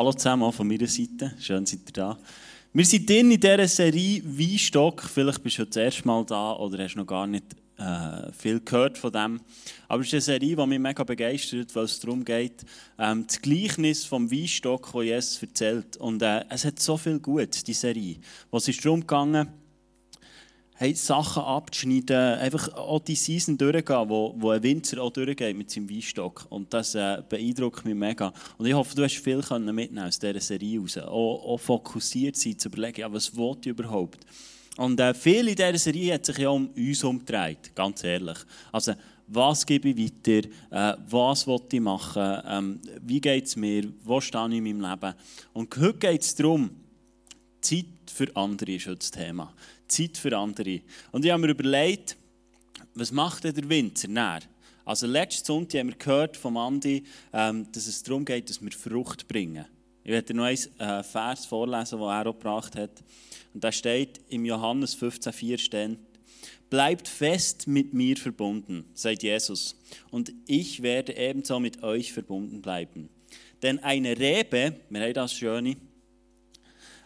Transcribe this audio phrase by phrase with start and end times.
[0.00, 1.34] Hallo zusammen, auch von meiner Seite.
[1.38, 2.18] Schön, seid ihr da.
[2.72, 5.02] Wir sind in dieser Serie Weinstock.
[5.02, 7.44] Vielleicht bist du das erste Mal da oder hast noch gar nicht
[7.76, 9.42] äh, viel gehört von dem.
[9.88, 12.64] Aber es ist eine Serie, die mich mega begeistert, weil es darum geht,
[12.98, 15.98] ähm, das Gleichnis vom Weinstock, das Jesus erzählt.
[15.98, 18.16] Und äh, es hat so viel gut, die Serie.
[18.50, 19.48] Was ist darum gegangen,
[20.80, 25.70] hey, Sachen abzuschneiden, einfach auch die Season durchgehen, wo, wo ein Winzer auch durchgeht mit
[25.70, 26.46] seinem Weinstock.
[26.48, 28.32] Und das äh, beeindruckt mich mega.
[28.56, 30.96] Und ich hoffe, du hast viel mitnehmen aus dieser Serie raus.
[30.96, 34.20] Auch, auch fokussiert sein, zu überlegen, ja, was will ich überhaupt?
[34.78, 38.38] Und äh, viel in dieser Serie hat sich ja um uns umgedreht, ganz ehrlich.
[38.72, 38.94] Also,
[39.26, 40.48] was gebe ich weiter?
[40.70, 42.38] Äh, was will ich machen?
[42.46, 43.86] Ähm, wie geht es mir?
[44.02, 45.14] Wo stehe ich in meinem Leben?
[45.52, 46.70] Und heute geht es darum,
[47.60, 49.52] Zeit für andere ist das Thema.
[49.90, 50.80] Zeit für andere.
[51.12, 52.16] Und ich habe mir überlegt,
[52.94, 54.40] was macht denn der Winzer näher?
[54.84, 58.72] Also letzten Sonntag haben wir gehört vom Andi, ähm, dass es darum geht, dass wir
[58.72, 59.64] Frucht bringen.
[60.02, 63.02] Ich werde noch einen äh, Vers vorlesen, den er auch gebracht hat.
[63.52, 65.98] Und da steht im Johannes 15,4 stehen,
[66.70, 69.74] Bleibt fest mit mir verbunden, sagt Jesus,
[70.12, 73.08] und ich werde ebenso mit euch verbunden bleiben.
[73.60, 75.76] Denn eine Rebe, wir haben das Schöne,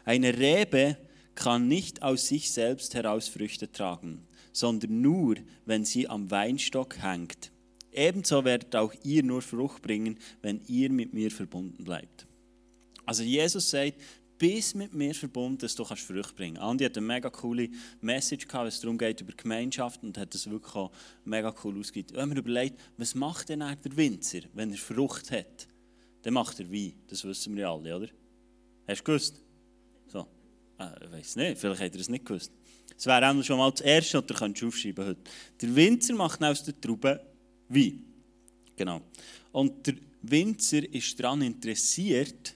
[0.04, 0.98] eine Rebe
[1.34, 7.50] kann nicht aus sich selbst heraus Früchte tragen, sondern nur, wenn sie am Weinstock hängt.
[7.92, 12.26] Ebenso werdet auch ihr nur Frucht bringen, wenn ihr mit mir verbunden bleibt.
[13.06, 14.00] Also Jesus sagt,
[14.38, 16.70] bist mit mir verbunden, dass du Frucht bringen kannst.
[16.70, 17.68] Andi hat eine mega coole
[18.00, 20.90] Message gehabt, es darum geht über Gemeinschaft und hat das wirklich auch
[21.24, 22.16] mega cool ausgegeben.
[22.16, 25.68] Wenn man überlegt, was macht denn der Winzer, wenn er Frucht hat?
[26.22, 28.08] Dann macht er Wein, das wissen wir alle, oder?
[28.88, 29.43] Hast du gewusst?
[30.78, 32.52] Ah, ich weiß nicht, vielleicht habt ihr es nicht gewusst.
[32.96, 35.20] Es wäre auch schon mal das Erste, was ihr aufschreiben heute.
[35.60, 37.20] Der Winzer macht aus der Traube
[37.68, 38.04] Wein.
[38.76, 39.00] Genau.
[39.52, 42.54] Und der Winzer ist daran interessiert,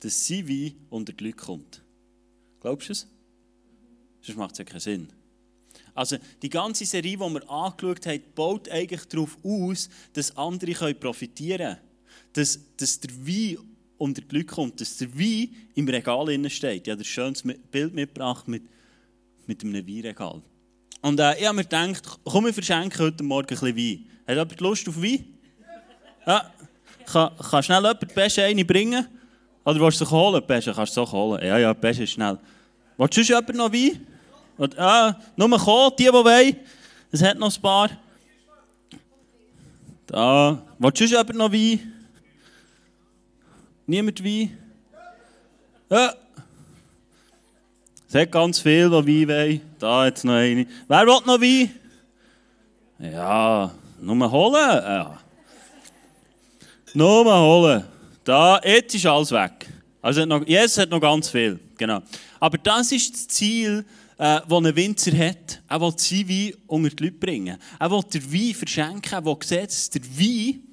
[0.00, 1.82] dass sein Wein unter die Leute kommt.
[2.60, 3.06] Glaubst du es?
[4.22, 5.08] Sonst macht es ja keinen Sinn.
[5.94, 11.76] Also die ganze Serie, die wir angeschaut haben, baut eigentlich darauf aus, dass andere profitieren
[11.76, 11.78] können.
[12.32, 13.58] Dass, dass der Wein
[14.00, 16.86] unter die Leute kommt, dass der Wein im Regal innen steht.
[16.86, 18.62] Ich habe ein schönes Bild mitgebracht mit,
[19.46, 20.40] mit einem Weinregal.
[21.02, 24.06] Und äh, ich habe mir gedacht, komm, wir verschenken heute Morgen ein bisschen Wein.
[24.26, 25.24] Hat jemand Lust auf Wein?
[26.26, 26.50] Ja.
[27.04, 29.06] Kann, kann schnell jemand die Beste eine bringen?
[29.64, 30.42] Oder willst du sie holen?
[30.46, 31.44] Beste kannst du sie holen.
[31.44, 32.38] Ja, ja, Beste ist schnell.
[32.96, 34.06] Willst du jemand noch Wein?
[34.56, 36.56] Und, ah, nur kommen, die, die wollen.
[37.12, 37.90] Es hat noch ein paar.
[40.06, 40.62] Da.
[40.78, 41.99] Willst du jemand noch Wein?
[43.90, 44.56] Niemand Wein?
[45.90, 46.14] Ja.
[48.06, 49.60] Es hat ganz viel, die Wein wollen.
[49.80, 50.64] Da jetzt noch eine.
[50.86, 51.70] Wer will noch Wein?
[53.00, 54.54] Ja, nur holen.
[54.54, 55.18] Ja.
[56.94, 57.84] Nur holen.
[58.22, 59.66] Da, jetzt ist alles weg.
[60.00, 61.58] Also noch, Jesus hat noch ganz viel.
[61.76, 62.00] Genau.
[62.38, 63.84] Aber das ist das Ziel,
[64.18, 65.62] äh, das Winzer hat.
[65.68, 67.58] Er will sein Wein unter die Leute bringen.
[67.80, 69.12] Er will den Wein verschenken.
[69.14, 70.69] Er will sehen, dass der Wein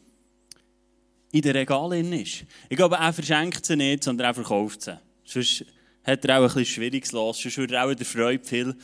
[1.31, 2.45] in den Regalen ist.
[2.69, 4.99] Ich glaube, er verschenkt sie nicht, sondern er verkauft sie.
[5.25, 5.65] Sonst
[6.03, 7.41] hat er auch ein bisschen schwieriges Los.
[7.41, 8.75] Sonst würde er auch der Freude viel,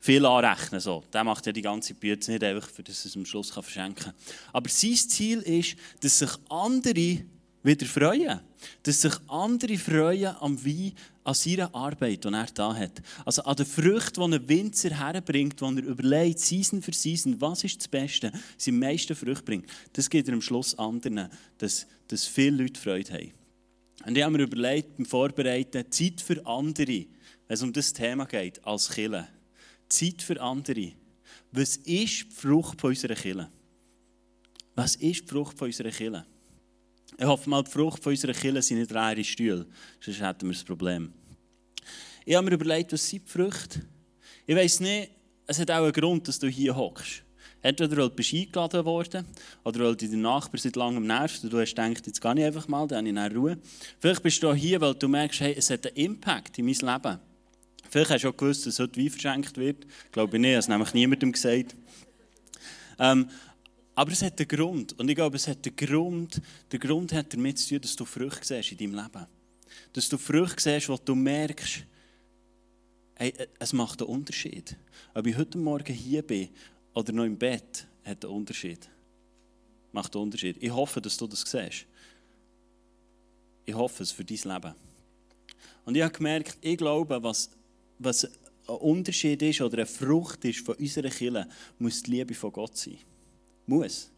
[0.00, 0.80] viel anrechnen.
[0.80, 1.04] So.
[1.12, 4.14] Der macht ja die ganze Bühne nicht einfach, für das es am Schluss verschenken kann.
[4.52, 7.24] Aber sein Ziel ist, dass sich andere
[7.62, 8.40] wieder freuen.
[8.82, 10.92] Dass sich andere freuen am Wein,
[11.24, 13.02] an seiner Arbeit, die er da hat.
[13.24, 17.64] Also an den Früchten, die ein Winzer herbringt, die er überlegt, Season für Season, was
[17.64, 19.66] ist das Beste, sie meisten Früchte bringt.
[19.92, 21.28] Das gibt er am Schluss anderen,
[21.58, 23.32] dass, dass viele Leute Freude haben.
[24.04, 27.06] Und ich habe mir überlegt, beim Vorbereiten, Zeit für andere,
[27.46, 29.28] wenn es um das Thema geht, als Kille.
[29.88, 30.92] Zeit für andere.
[31.52, 33.48] Was ist die Frucht von unserer Kille?
[34.74, 36.26] Was ist die Frucht von unserer Kille?
[37.22, 39.64] Ich hoffe mal, die Frucht von unserer Kirche sind nicht leere Stühle,
[40.00, 41.12] sonst hätten wir das Problem.
[42.24, 43.80] Ich habe mir überlegt, was sind die Früchte?
[44.44, 45.12] Ich weiss nicht,
[45.46, 47.22] es hat auch einen Grund, dass du hier hockst.
[47.62, 49.24] Entweder weil du eingeladen worden
[49.62, 52.44] oder weil dich der Nachbar seit langem nervt und du hast gedacht, jetzt gehe ich
[52.44, 53.58] einfach mal, dann habe ich Ruhe.
[54.00, 57.20] Vielleicht bist du hier, weil du merkst, hey, es hat einen Impact in mein Leben.
[57.88, 59.86] Vielleicht hast du auch gewusst, dass heute Wein verschenkt wird.
[60.10, 61.76] Glaube ich nicht, das hat nämlich niemandem gesagt.
[62.98, 63.28] Ähm,
[63.94, 64.98] aber es hat einen Grund.
[64.98, 66.40] Und ich glaube, es hat einen Grund.
[66.70, 69.26] Der Grund hat damit zu tun, dass du Früchte siehst in deinem Leben.
[69.92, 71.84] Dass du Früchte siehst, wo du merkst,
[73.16, 74.76] hey, es macht einen Unterschied.
[75.14, 76.48] Ob ich heute Morgen hier bin
[76.94, 78.88] oder noch im Bett, hat einen Unterschied.
[79.92, 80.56] Macht einen Unterschied.
[80.60, 81.86] Ich hoffe, dass du das siehst.
[83.64, 84.74] Ich hoffe es für dein Leben.
[85.84, 87.50] Und ich habe gemerkt, ich glaube, was,
[87.98, 91.48] was ein Unterschied ist oder eine Frucht ist von unserer Kirche,
[91.78, 92.98] muss die Liebe von Gott sein.
[93.66, 94.10] Muss.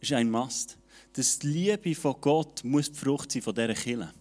[0.00, 0.76] Das ist ein Mast.
[1.12, 4.12] Das Liebe von Gott muss die Frucht sein von dieser Kille.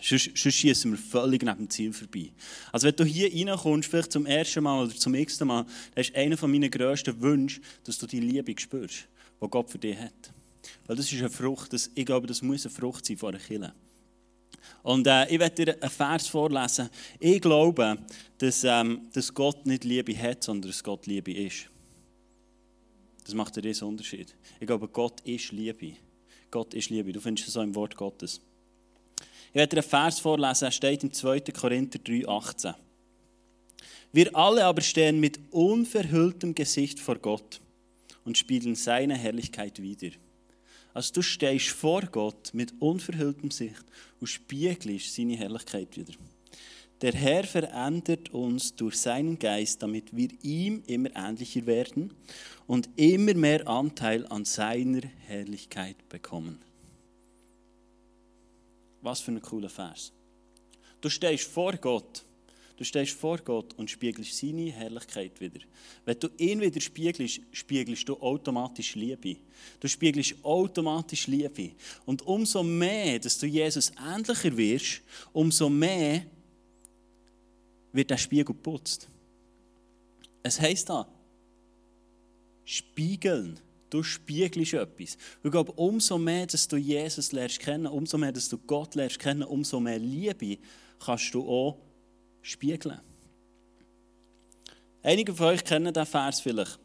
[0.00, 2.30] Sonst, sonst schießen wir völlig neben dem Ziel vorbei.
[2.72, 5.64] Also wenn du hier reinkommst, vielleicht zum ersten Mal oder zum nächsten Mal,
[5.94, 9.08] dann ist einer meiner grössten Wünsche, dass du die Liebe spürst,
[9.42, 10.32] die Gott für dich hat.
[10.86, 13.42] Weil das ist eine Frucht, das, ich glaube, das muss eine Frucht sein von einer
[13.42, 13.72] Kirche.
[14.82, 16.90] Und äh, ich werde dir einen Vers vorlesen.
[17.18, 17.98] Ich glaube,
[18.38, 21.68] dass, ähm, dass Gott nicht Liebe hat, sondern dass Gott Liebe ist.
[23.28, 24.34] Das macht einen riesen Unterschied.
[24.58, 25.92] Ich glaube, Gott ist Liebe.
[26.50, 27.12] Gott ist Liebe.
[27.12, 28.40] Du findest es so im Wort Gottes.
[29.50, 31.40] Ich werde dir einen Vers vorlesen, er steht im 2.
[31.40, 32.74] Korinther 3,18.
[34.12, 37.60] Wir alle aber stehen mit unverhülltem Gesicht vor Gott
[38.24, 40.16] und spiegeln seine Herrlichkeit wider.
[40.94, 43.84] Also du stehst vor Gott mit unverhülltem Sicht
[44.20, 46.14] und spiegelst seine Herrlichkeit wieder.
[47.00, 52.12] Der Herr verändert uns durch seinen Geist, damit wir ihm immer ähnlicher werden
[52.66, 56.58] und immer mehr Anteil an seiner Herrlichkeit bekommen.
[59.00, 60.12] Was für ein cooler Vers.
[61.00, 62.24] Du stehst vor Gott
[62.78, 65.58] Du stehst vor Gott und spiegelst seine Herrlichkeit wieder.
[66.04, 69.36] Wenn du ihn wieder spiegelst, spiegelst du automatisch Liebe.
[69.80, 71.72] Du spiegelst automatisch Liebe.
[72.06, 75.02] Und umso mehr, dass du Jesus ähnlicher wirst,
[75.32, 76.22] umso mehr
[77.92, 79.08] wird der Spiegel geputzt.
[80.42, 81.06] Es heisst da,
[82.64, 83.60] spiegeln.
[83.90, 85.16] Du spiegelst etwas.
[85.42, 89.18] Ich glaube, umso mehr, dass du Jesus lernst kennen, umso mehr, dass du Gott lernst
[89.18, 90.58] kennen, umso mehr Liebe
[90.98, 91.78] kannst du auch
[92.42, 93.00] spiegeln.
[95.02, 96.78] Einige von euch kennen diesen Vers vielleicht.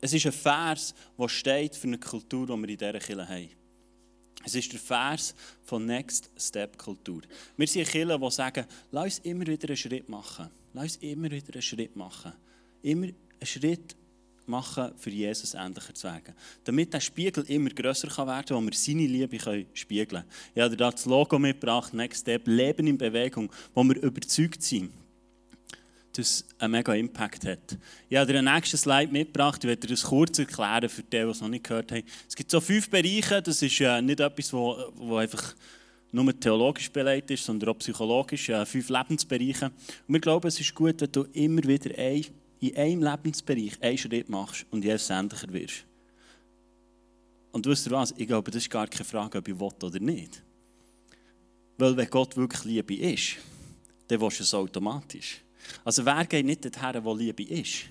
[0.00, 3.65] Es ist ein Vers, der steht für eine Kultur, die wir in dieser Kirche haben.
[4.46, 5.34] Es ist der Vers
[5.64, 7.22] von Next Step Kultur.
[7.56, 10.48] Wir sind Kirche, die sagen, lass uns immer wieder einen Schritt machen.
[10.72, 12.32] Lass uns immer wieder einen Schritt machen.
[12.80, 13.96] Immer einen Schritt
[14.46, 16.32] machen, für Jesus ähnlicher zu werden.
[16.62, 20.30] Damit der Spiegel immer grösser werden kann, wo wir seine Liebe spiegeln können.
[20.54, 24.92] Ich habe dir das Logo mitgebracht, Next Step, Leben in Bewegung, wo wir überzeugt sind,
[26.16, 27.78] dass es einen mega Impact hat.
[28.08, 31.10] Ich habe dir einen nächsten Slide mitgebracht, ich werde dir das kurz erklären für die,
[31.10, 32.02] die es noch nicht gehört haben.
[32.28, 35.54] Es gibt so fünf Bereiche, das ist äh, nicht etwas, wo, wo einfach
[36.12, 39.66] nur theologisch beleidigt ist, sondern auch psychologisch, äh, fünf Lebensbereiche.
[39.66, 42.24] Und wir glauben, es ist gut, wenn du immer wieder ein
[42.58, 45.84] in einem Lebensbereich einen Schritt machst und Jesus ähnlicher wirst.
[47.52, 48.14] Und wisst ihr was?
[48.16, 50.42] Ich glaube, das ist gar keine Frage, ob ich will oder nicht.
[51.78, 53.36] Weil wenn Gott wirklich Liebe ist,
[54.08, 55.42] dann willst du es automatisch.
[55.84, 57.84] Also wer geht nicht dorthin, wo Liebe ist?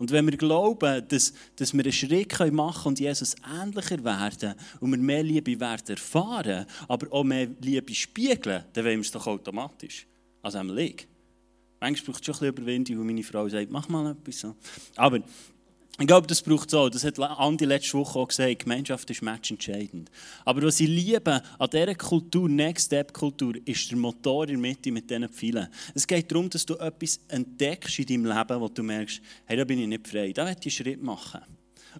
[0.00, 4.54] Und wenn wir glauben, dass, dass wir einen Schritt machen können und Jesus ähnlicher werden
[4.80, 9.10] und wir mehr Liebe werden erfahren, aber auch mehr Liebe spiegeln, dann wollen wir es
[9.10, 10.06] doch automatisch.
[10.40, 11.06] Also am Leg.
[11.80, 14.46] Manchmal braucht es schon ein bisschen Überwindung, wo meine Frau sagt, mach mal etwas.
[14.96, 15.20] Aber
[16.00, 16.88] ich glaube, das braucht es auch.
[16.88, 18.60] Das hat Andi letzte Woche auch gesagt.
[18.60, 20.10] Gemeinschaft ist matchentscheidend.
[20.46, 24.58] Aber was ich liebe an dieser Kultur, Next Step Kultur, ist der Motor in der
[24.58, 25.68] Mitte mit diesen Pfeilen.
[25.94, 29.64] Es geht darum, dass du etwas entdeckst in deinem Leben, wo du merkst, hey, da
[29.64, 31.40] bin ich nicht frei, da will ich einen Schritt machen.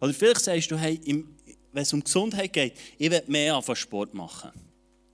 [0.00, 4.14] Oder vielleicht sagst du, hey, wenn es um Gesundheit geht, ich will mehr von Sport
[4.14, 4.50] machen.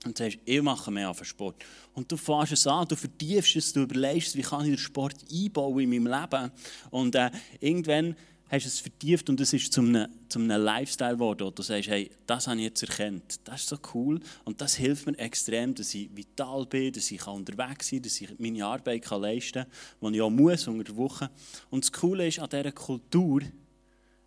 [0.04, 1.56] Und du sagst, ich mache mehr auf Sport.
[1.94, 5.16] Und du fährst es an, du vertiefst es, du überlegst, wie kann ich den Sport
[5.32, 6.52] einbauen in meinem Leben.
[6.90, 8.14] Und äh, irgendwann
[8.48, 11.88] hast es vertieft und es ist zu einem, zu einem Lifestyle geworden, wo du sagst,
[11.88, 13.40] hey, das habe ich jetzt erkannt.
[13.44, 17.26] Das ist so cool und das hilft mir extrem, dass ich vital bin, dass ich
[17.26, 19.64] unterwegs sein kann, dass ich meine Arbeit kann leisten
[20.00, 21.30] kann, die ich auch muss unter der Woche.
[21.70, 23.42] Und das Coole ist an dieser Kultur,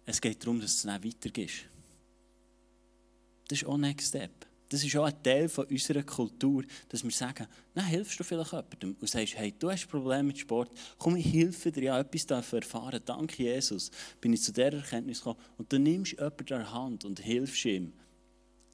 [0.06, 1.70] es geht darum, dass es dann weitergeht.
[3.48, 4.49] Das ist auch Next Step.
[4.70, 8.52] Das ist auch ein Teil von unserer Kultur, dass wir sagen, na, hilfst du vielleicht
[8.52, 12.28] jemandem und sagst, hey, du hast Probleme mit Sport, komm, ich helfe dir, ja etwas
[12.28, 13.90] dafür erfahren, danke Jesus,
[14.22, 15.40] bin ich zu dieser Erkenntnis gekommen.
[15.58, 17.94] Und du nimmst jemanden der Hand und hilfst ihm,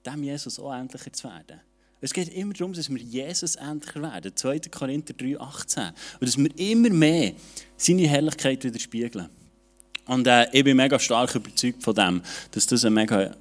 [0.06, 1.62] dem Jesus auch endlicher zu werden.
[2.02, 4.36] Es geht immer darum, dass wir Jesus endlicher werden.
[4.36, 4.60] 2.
[4.70, 5.84] Korinther 3, 18.
[5.88, 7.34] Und dass wir immer mehr
[7.78, 9.30] seine Herrlichkeit widerspiegeln.
[10.06, 12.22] Und äh, ich bin mega stark überzeugt von dem,
[12.52, 13.36] dass das ein mega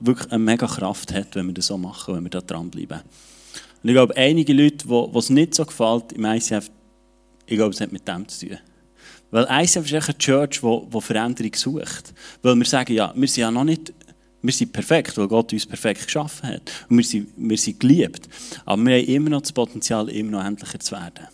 [0.00, 3.00] wirklich eine mega Kraft hat, wenn wir das so machen, wenn wir da dranbleiben.
[3.82, 6.70] Und ich glaube, einige Leute, die es nicht so gefällt im ICF,
[7.46, 8.58] ich glaube, es hat mit dem zu tun.
[9.30, 12.14] Weil ICF ist eine Church, die, Veränderung sucht.
[12.42, 13.92] Weil wir sagen, ja, wir sind ja noch nicht
[14.44, 16.70] wir sind perfekt, weil Gott uns perfekt geschaffen hat.
[16.90, 18.28] Und wir sind, wir sind geliebt.
[18.66, 21.26] Aber wir haben immer noch das Potenzial, immer noch endlicher zu werden.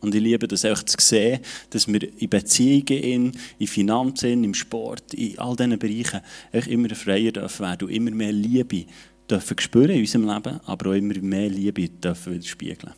[0.00, 1.40] Und ich liebe das auch zu sehen,
[1.70, 6.20] dass wir in Beziehungen, in, in Finanzen, im Sport, in all diesen Bereichen
[6.52, 8.86] immer freier dürfen werden und immer mehr Liebe
[9.28, 12.92] dürfen spüren in unserem Leben, aber auch immer mehr Liebe dürfen widerspiegeln.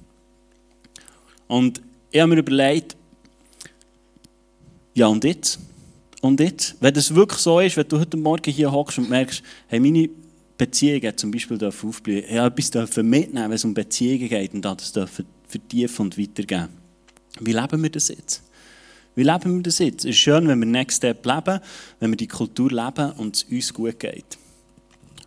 [1.49, 1.81] Und
[2.11, 2.97] ich habe mir überlegt,
[4.95, 5.59] ja und jetzt?
[6.21, 6.77] Und jetzt?
[6.81, 10.11] Wenn das wirklich so ist, wenn du heute Morgen hier hockst und merkst, hey, meine
[10.59, 15.25] Beziehungen zum Beispiel aufblühen ja, etwas mitnehmen wenn es um Beziehungen geht und das dürfen
[15.49, 16.80] vertiefen und weitergeben.
[17.41, 18.43] Wie leben wir das jetzt?
[19.15, 20.05] Wie leben wir das jetzt?
[20.05, 21.61] Es ist schön, wenn wir Next Step leben,
[21.99, 24.39] wenn wir die Kultur leben und es uns gut geht.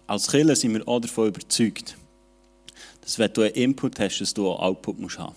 [0.08, 1.98] Als Killer sind wir auch davon überzeugt,
[3.02, 5.36] dass wenn du einen Input hast, dass du einen Output musst haben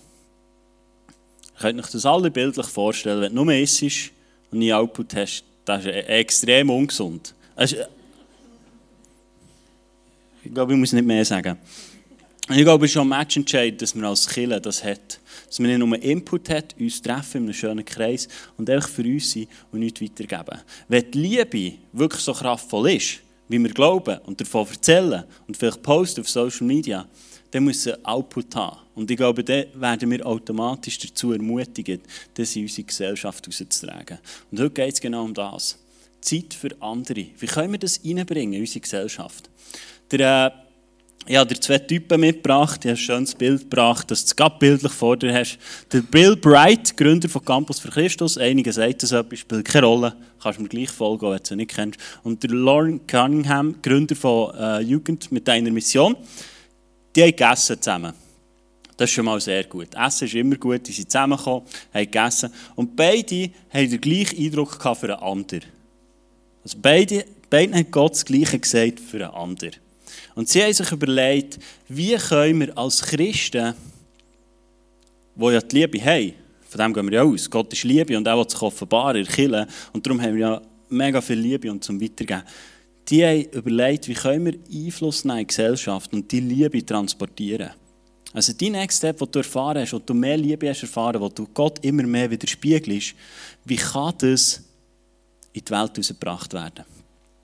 [1.55, 4.11] Ihr könnt euch das alle bildlich vorstellen, wenn du nur isst
[4.51, 7.33] und nie Output hast, das ist extrem ungesund.
[10.43, 11.57] Ich glaube, ich muss nicht mehr sagen.
[12.49, 15.19] Ich glaube, es ist schon ein entscheidend, dass man als Killer das hat.
[15.47, 19.03] Dass man nicht nur Input hat, uns treffen in einem schönen Kreis und einfach für
[19.03, 20.61] uns sein und nichts weitergeben.
[20.87, 25.83] Wenn die Liebe wirklich so kraftvoll ist, wie wir glauben und davon erzählen und vielleicht
[25.83, 27.05] posten auf Social Media,
[27.51, 28.77] dann muss es Output haben.
[28.95, 32.01] Und ich glaube, dann werden wir automatisch dazu ermutigt,
[32.33, 34.19] das in unsere Gesellschaft rauszutragen.
[34.51, 35.77] Und heute geht es genau um das.
[36.21, 37.25] Zeit für andere.
[37.37, 39.49] Wie können wir das in unsere Gesellschaft?
[40.11, 40.66] Der, äh,
[41.27, 42.79] ich habe dir zwei Typen mitgebracht.
[42.85, 45.57] Ich habe ein schönes Bild gebracht, dass du es bildlich vor dir hast.
[45.91, 48.37] Der Bill Bright, Gründer von Campus für Christus.
[48.37, 50.15] Einige sagen das etwas, spielt keine Rolle.
[50.41, 51.99] Kannst mir gleich folgen, wenn du ihn nicht kennst.
[52.23, 56.15] Und der Lauren Cunningham, Gründer von äh, Jugend mit einer Mission.
[57.15, 58.13] Die haben gegessen zusammen.
[58.95, 59.89] Das ist schon mal sehr gut.
[59.95, 60.87] Essen ist immer gut.
[60.87, 62.51] Die sind zusammengekommen, haben gegessen.
[62.75, 65.63] Und beide haben den gleichen Eindruck für einen anderen.
[66.63, 69.75] Also beide, beide haben Gott das Gleiche gesagt für einen anderen.
[70.37, 73.73] Und sie haben sich überlegt, wie können wir als Christen,
[75.35, 76.33] die ja die Liebe haben,
[76.69, 79.65] von dem gehen wir ja aus, Gott ist Liebe und er will sich offenbaren, erkillen,
[79.93, 82.43] und darum haben wir ja mega viel Liebe und zum Weitergeben.
[83.09, 87.71] Die haben überlegt, wie können wir Einfluss nehmen in die Gesellschaft und die Liebe transportieren.
[88.31, 91.29] Also die Next Step, den du erfahren hast, wo du mehr Liebe hast erfahren, wo
[91.29, 93.15] du Gott immer mehr widerspiegelst,
[93.65, 94.61] wie kann das
[95.51, 96.85] in die Welt herausgebracht werden?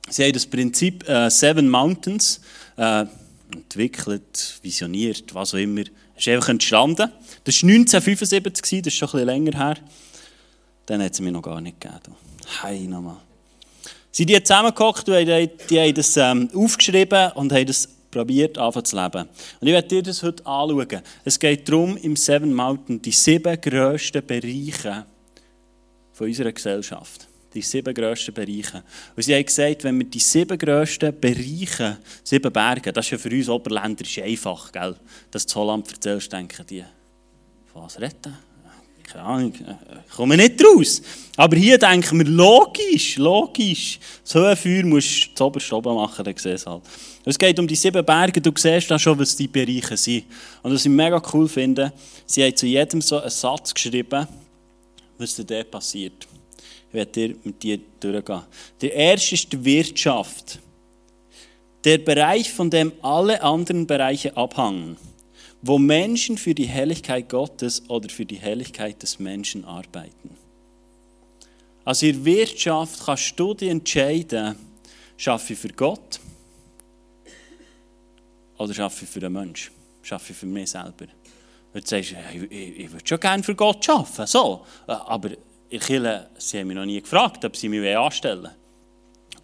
[0.10, 2.40] Sie haben das Prinzip äh, Seven Mountains
[2.78, 3.06] äh,
[3.54, 5.82] entwickelt, visioniert, was auch immer.
[6.16, 7.12] Es ist einfach entstanden.
[7.44, 9.78] Das war 1975, das ist schon ein bisschen länger her.
[10.86, 12.16] Dann hat es mir noch gar nicht gegeben.
[12.62, 13.18] Hey, nochmal.
[14.12, 18.86] Sie sind zusammengehockt und die, die haben das ähm, aufgeschrieben und haben das probiert, anfangen
[18.86, 19.28] zu leben.
[19.60, 21.02] Und ich werde dir das heute anschauen.
[21.26, 25.06] Es geht darum, im Seven Mountain die sieben grössten Bereiche
[26.14, 28.84] von unserer Gesellschaft die sieben grössten Bereiche.
[29.16, 33.18] Und sie haben gesagt, wenn wir die sieben grössten Bereiche, sieben Berge, das ist ja
[33.18, 34.96] für uns Oberländer einfach, gell?
[35.32, 36.84] dass du Holland erzählst, denken die,
[37.74, 38.36] was retten?
[39.04, 41.02] Keine Ahnung, ich komme nicht raus.
[41.36, 44.00] Aber hier denken wir, logisch, logisch.
[44.24, 46.82] So ein Feuer musst du das oberste oben machen, dann siehst halt.
[47.26, 50.26] Es geht um die sieben Berge, du siehst da schon, was die Bereiche sind.
[50.62, 51.94] Und was ich mega cool finde,
[52.26, 54.28] sie haben zu jedem so einen Satz geschrieben,
[55.18, 56.28] was da passiert.
[56.94, 58.44] Ich werde dir mit dir durchgehen.
[58.82, 60.60] Der erste ist die Wirtschaft.
[61.84, 64.98] Der Bereich, von dem alle anderen Bereiche abhangen,
[65.64, 70.38] wo Menschen für die Helligkeit Gottes oder für die Helligkeit des Menschen arbeiten.
[71.84, 74.56] Also in Wirtschaft kannst du dich entscheiden,
[75.18, 76.20] schaffe ich für Gott
[78.60, 79.74] oder schaffe ich für den Menschen,
[80.04, 81.08] schaffe ich für mich selber.
[81.74, 84.64] Und du sagst, ich, ich, ich würde schon gerne für Gott arbeiten, so.
[84.86, 85.32] aber
[85.74, 88.54] in Kirche, sie haben mich noch nie gefragt, ob sie mich anstellen wollen.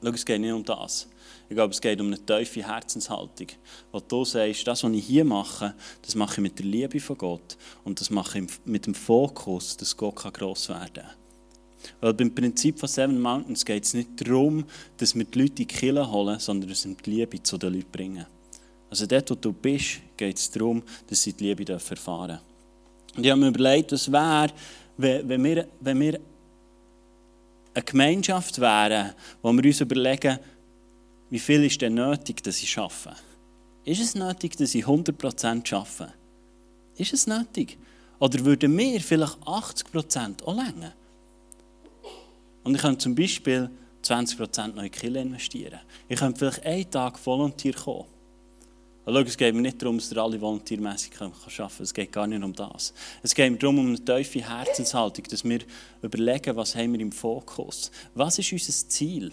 [0.04, 1.08] Schau, es geht nicht um das.
[1.50, 3.48] Ich glaube, es geht um eine tiefe Herzenshaltung.
[3.92, 7.18] Wo du sagst, das, was ich hier mache, das mache ich mit der Liebe von
[7.18, 7.58] Gott.
[7.84, 11.06] Und das mache ich mit dem Fokus, dass Gott gross werden kann.
[12.00, 14.66] Weil beim Prinzip von Seven Mountains geht es nicht darum,
[14.98, 17.74] dass wir die Leute in die Kirche holen, sondern dass wir die Liebe zu den
[17.74, 18.26] Leuten bringen.
[18.92, 22.50] Also dort, wo du bist, geht es darum, dass sie die Liebe erfahren dürfen.
[23.18, 24.52] Und ich habe mir überlegt, was wäre,
[25.02, 26.20] wenn wir, wenn wir
[27.74, 30.40] eine Gemeinschaft wären, wo wir uns überlegen,
[31.30, 33.16] wie viel ist denn nötig, dass ich arbeite?
[33.86, 36.14] Ist es nötig, dass ich 100% arbeite?
[36.98, 37.78] Ist es nötig?
[38.20, 40.94] Oder würden wir vielleicht 80% auch länger?
[42.64, 43.70] Und ich könnte zum Beispiel
[44.04, 45.80] 20% noch in Kill investieren.
[46.10, 48.06] Ich könnte vielleicht einen Tag Volontier kommen.
[49.12, 51.84] Schau, es geht mir nicht darum, dass ihr alle volontiermässig arbeiten.
[51.84, 52.94] Es geht gar nicht um das.
[53.24, 55.60] Es geht darum, um eine tiefe Herzenshaltung, dass wir
[56.02, 57.92] überlegen, was haben wir im Fokus.
[58.14, 59.32] Was ist unser Ziel?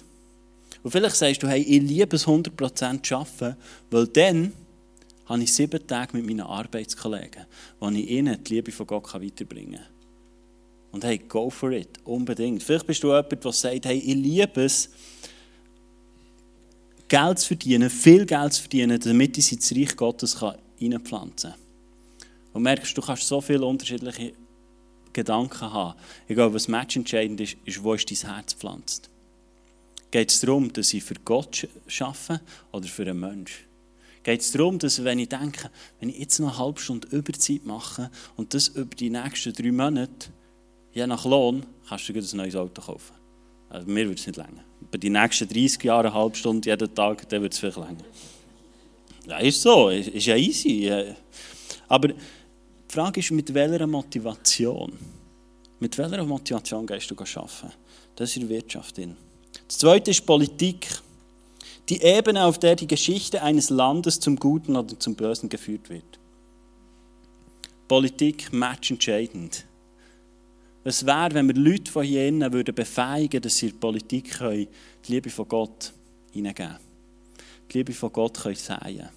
[0.83, 3.56] Und vielleicht sagst du, hey, ich liebe es 100% arbeiten,
[3.90, 4.52] weil dann
[5.26, 7.45] habe ich sieben Tage mit meinen Arbeitskollegen,
[7.80, 9.87] wo ich ihnen die Liebe von Gott weiterbringen kann.
[10.92, 12.62] Und hey, go for it, unbedingt.
[12.62, 14.88] Vielleicht bist du jemand, der sagt, hey, ich liebe es,
[17.08, 20.38] Geld zu verdienen, viel Geld zu verdienen, damit ich ins Reich Gottes
[20.76, 21.60] hineinpflanzen kann.
[22.52, 24.32] Und merkst, du kannst so viele unterschiedliche
[25.12, 25.98] Gedanken haben.
[26.26, 29.10] Ich glaube, was matchentscheidend ist, ist, wo ist dein Herz pflanzt.
[30.10, 31.68] Geht es darum, dass ich für Gott
[32.00, 32.40] arbeite
[32.72, 33.66] oder für einen Menschen?
[34.26, 35.70] geht es darum, dass wenn ich denke,
[36.00, 39.70] wenn ich jetzt noch eine halbe Stunde Überzeit mache und das über die nächsten drei
[39.70, 40.30] Monate,
[40.92, 43.14] je nach Lohn, kannst du dir ein neues Auto kaufen.
[43.68, 44.64] Also mir würde es nicht länger.
[44.80, 48.04] Über die nächsten 30 Jahre eine halbe Stunde jeden Tag, dann wird es vielleicht länger.
[49.26, 50.92] Ja, ist so, ist ja easy.
[51.88, 52.14] Aber die
[52.88, 54.92] Frage ist, mit welcher Motivation?
[55.80, 57.73] Mit welcher Motivation gehst du arbeiten?
[58.14, 58.99] Das ist in der Wirtschaft.
[58.99, 60.88] Das zweite ist Politik.
[61.88, 66.18] Die Ebene, auf der die Geschichte eines Landes zum Guten oder zum Bösen geführt wird.
[67.88, 69.64] Politik matchentscheidend.
[70.87, 74.38] Was wäre, wenn wir Leute von hier innen würden befähigen, dass sie in die Politik
[74.38, 74.69] können,
[75.05, 75.93] die Liebe von Gott
[76.33, 76.76] hineingeben
[77.69, 79.09] Die Liebe von Gott können säen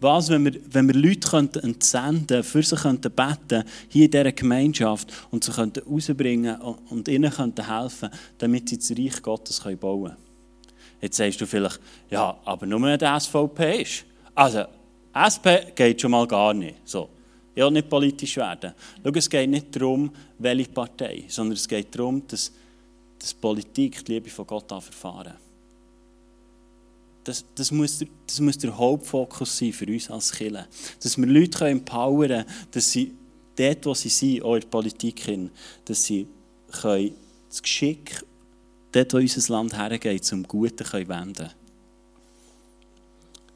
[0.00, 4.32] Was, wenn wir, wenn wir Leute könnten entsenden für sie könnten beten, hier in dieser
[4.32, 9.80] Gemeinschaft, und sie könnten rausbringen und ihnen könnten helfen, damit sie das Reich Gottes bauen
[9.80, 10.16] können.
[11.00, 14.04] Jetzt sagst du vielleicht, ja, aber nur wenn der SVP ist.
[14.34, 14.66] Also,
[15.16, 16.76] SP geht schon mal gar nicht.
[16.84, 17.08] So.
[17.54, 18.74] Will nicht politisch werden.
[19.02, 22.52] Schau, es geht nicht darum, welche Partei, sondern es geht darum, dass,
[23.18, 25.34] dass Politik die Liebe von Gott verfahren
[27.24, 30.66] das, das, muss der, das muss der Hauptfokus sein für uns als Kirche.
[31.02, 33.14] Dass wir Leute empowern können, dass sie
[33.56, 35.24] dort, wo sie sind, auch in der Politik,
[35.84, 36.26] dass sie
[36.80, 37.14] können
[37.48, 38.22] das Geschick,
[38.92, 41.63] dort, wo unser Land hergeht, zum Guten können wenden können.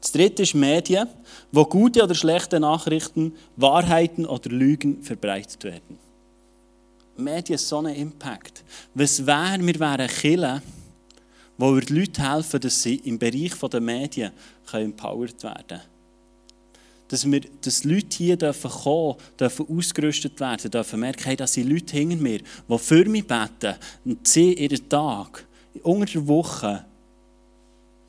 [0.01, 1.07] Das dritte ist Medien,
[1.51, 5.97] wo gute oder schlechte Nachrichten, Wahrheiten oder Lügen verbreitet werden.
[7.17, 8.63] Medien haben so einen Impact.
[8.93, 10.61] Was wäre, wir wären Killer,
[11.59, 14.31] wo wir den Leuten helfen, dass sie im Bereich der Medien
[14.71, 15.81] empowered werden können.
[17.09, 21.69] Dass, wir, dass Leute hier dürfen kommen dürfen ausgerüstet werden, dürfen merken, hey, dass sind
[21.69, 23.75] Leute hinter mir, die für mich beten
[24.05, 25.45] und sie ihren Tag,
[25.83, 26.85] unter der Woche,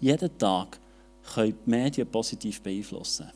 [0.00, 0.78] jeden Tag,
[1.32, 3.30] können die Medien positiv beeinflussen.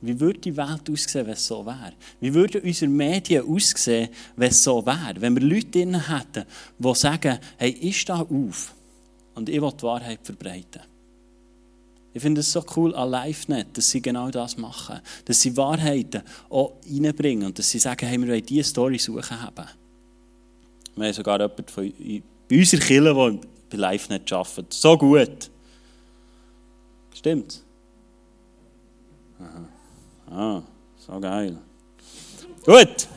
[0.00, 1.94] Wie würde die Welt aussehen, wenn es so wäre?
[2.20, 5.14] Wie würden unsere Medien aussehen, wenn es so wäre?
[5.18, 6.44] Wenn wir Leute drin hätten,
[6.78, 8.74] die sagen, hey, ich stehe auf
[9.34, 10.82] und ich will die Wahrheit verbreiten.
[12.12, 15.00] Ich finde es so cool an LiveNet, dass sie genau das machen.
[15.24, 19.42] Dass sie Wahrheiten auch reinbringen und dass sie sagen, hey, wir wollen diese Story suchen
[19.42, 19.66] haben.
[20.96, 21.92] Wir haben sogar jemanden von,
[22.48, 24.72] bei unserer Kirche, der bei LiveNet arbeitet.
[24.72, 25.50] So gut.
[27.14, 27.62] Stimmt.
[29.38, 29.68] Aha.
[30.30, 30.62] Ah,
[30.98, 31.58] so geil.
[32.64, 33.08] Gut.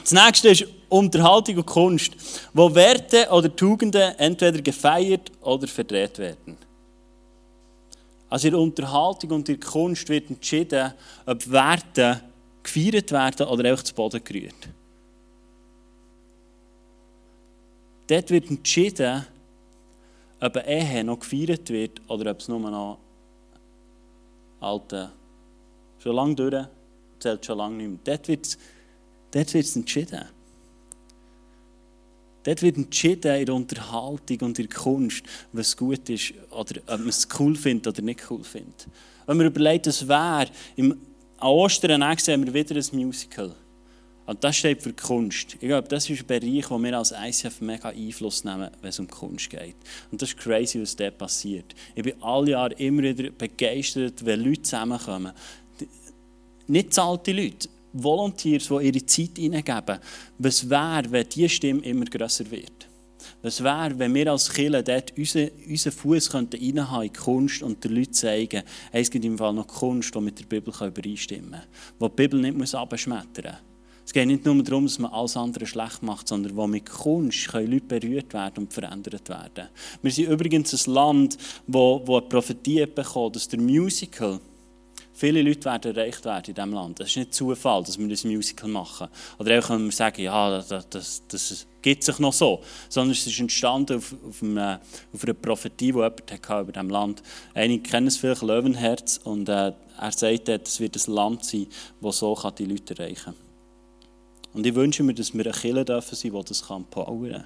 [0.00, 2.12] Das nächste ist Unterhaltung und Kunst,
[2.52, 6.56] wo Werte oder Tugenden entweder gefeiert oder verdreht werden.
[8.28, 10.92] Also in der Unterhaltung und in der Kunst wird entschieden,
[11.24, 12.20] ob Werte
[12.62, 14.68] gefeiert werden oder einfach zu Boden gerührt.
[18.06, 19.26] Dort wird entschieden,
[20.44, 22.98] ob eine Ehe noch gefeiert wird oder ob es nur noch
[24.60, 25.10] alte,
[25.98, 26.66] schon lange durch,
[27.18, 28.16] zählt schon lange nicht mehr.
[28.16, 28.58] Dort wird
[29.30, 30.24] dort wird's entschieden.
[32.42, 36.98] Dort wird entschieden in der Unterhaltung und in der Kunst, was gut ist oder ob
[36.98, 38.86] man es cool findet oder nicht cool findet.
[39.26, 40.98] Wenn man überlegt, was wäre, an
[41.40, 43.54] Ostern sehen wir wieder ein Musical.
[44.26, 45.54] Und das steht für Kunst.
[45.54, 48.98] Ich glaube, das ist ein Bereich, wo wir als ICF mega Einfluss nehmen, wenn es
[48.98, 49.76] um Kunst geht.
[50.10, 51.74] Und das ist crazy, was dort passiert.
[51.94, 55.32] Ich bin alle Jahre immer wieder begeistert, wenn Leute zusammenkommen.
[56.66, 59.98] Nicht zahlte Leute, Volunteers, die ihre Zeit hineingeben.
[60.38, 62.88] Was wäre, wenn diese Stimme immer grösser wird?
[63.42, 65.50] Was wäre, wenn wir als Kirche dort unseren,
[65.92, 70.20] Fuß reinhaben in Kunst und den Leuten zeigen, es gibt im Fall noch Kunst, die
[70.20, 71.62] mit der Bibel übereinstimmen kann,
[72.00, 73.73] die die Bibel nicht abschmettern muss.
[74.04, 77.48] Es geht nicht nur darum, dass man alles andere schlecht macht, sondern wo mit Kunst
[77.48, 79.68] können Leute berührt werden und verändert werden.
[80.02, 84.40] Wir sind übrigens ein Land, wo, wo eine Prophetie bekommt, dass der Musical
[85.14, 87.00] viele Leute werden erreicht werden in diesem Land.
[87.00, 89.08] Es ist nicht Zufall, dass wir das Musical machen.
[89.38, 92.60] Oder auch können wir sagen, ja, das, das, das gibt sich noch so.
[92.88, 94.80] Sondern es ist entstanden auf, auf, eine,
[95.12, 97.22] auf einer Prophetie, die jemand hatte über diesem Land.
[97.54, 99.20] Einige kennen es vielleicht, Löwenherz.
[99.22, 101.68] Und äh, er sagt, es wird ein Land sein,
[102.00, 103.43] das so die Leute erreichen kann.
[104.54, 107.44] Und ich wünsche mir, dass wir eine Kirche dürfen sein, die das empowern kann.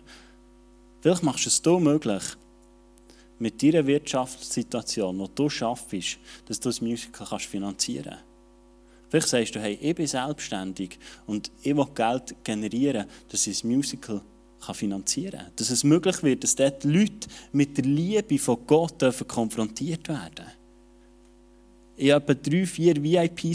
[1.00, 2.22] Vielleicht machst du es so möglich,
[3.38, 8.24] mit deiner Wirtschaftssituation, die du schaffst, dass du das Musical kannst finanzieren kannst.
[9.08, 13.64] Vielleicht sagst du, hey, ich bin selbstständig und ich will Geld generieren, dass ich das
[13.64, 14.20] Musical
[14.72, 15.52] finanzieren kann.
[15.56, 20.57] Dass es möglich wird, dass dort Leute mit der Liebe von Gott konfrontiert werden dürfen.
[21.98, 23.54] Ich hatte drei, vier VIPs, die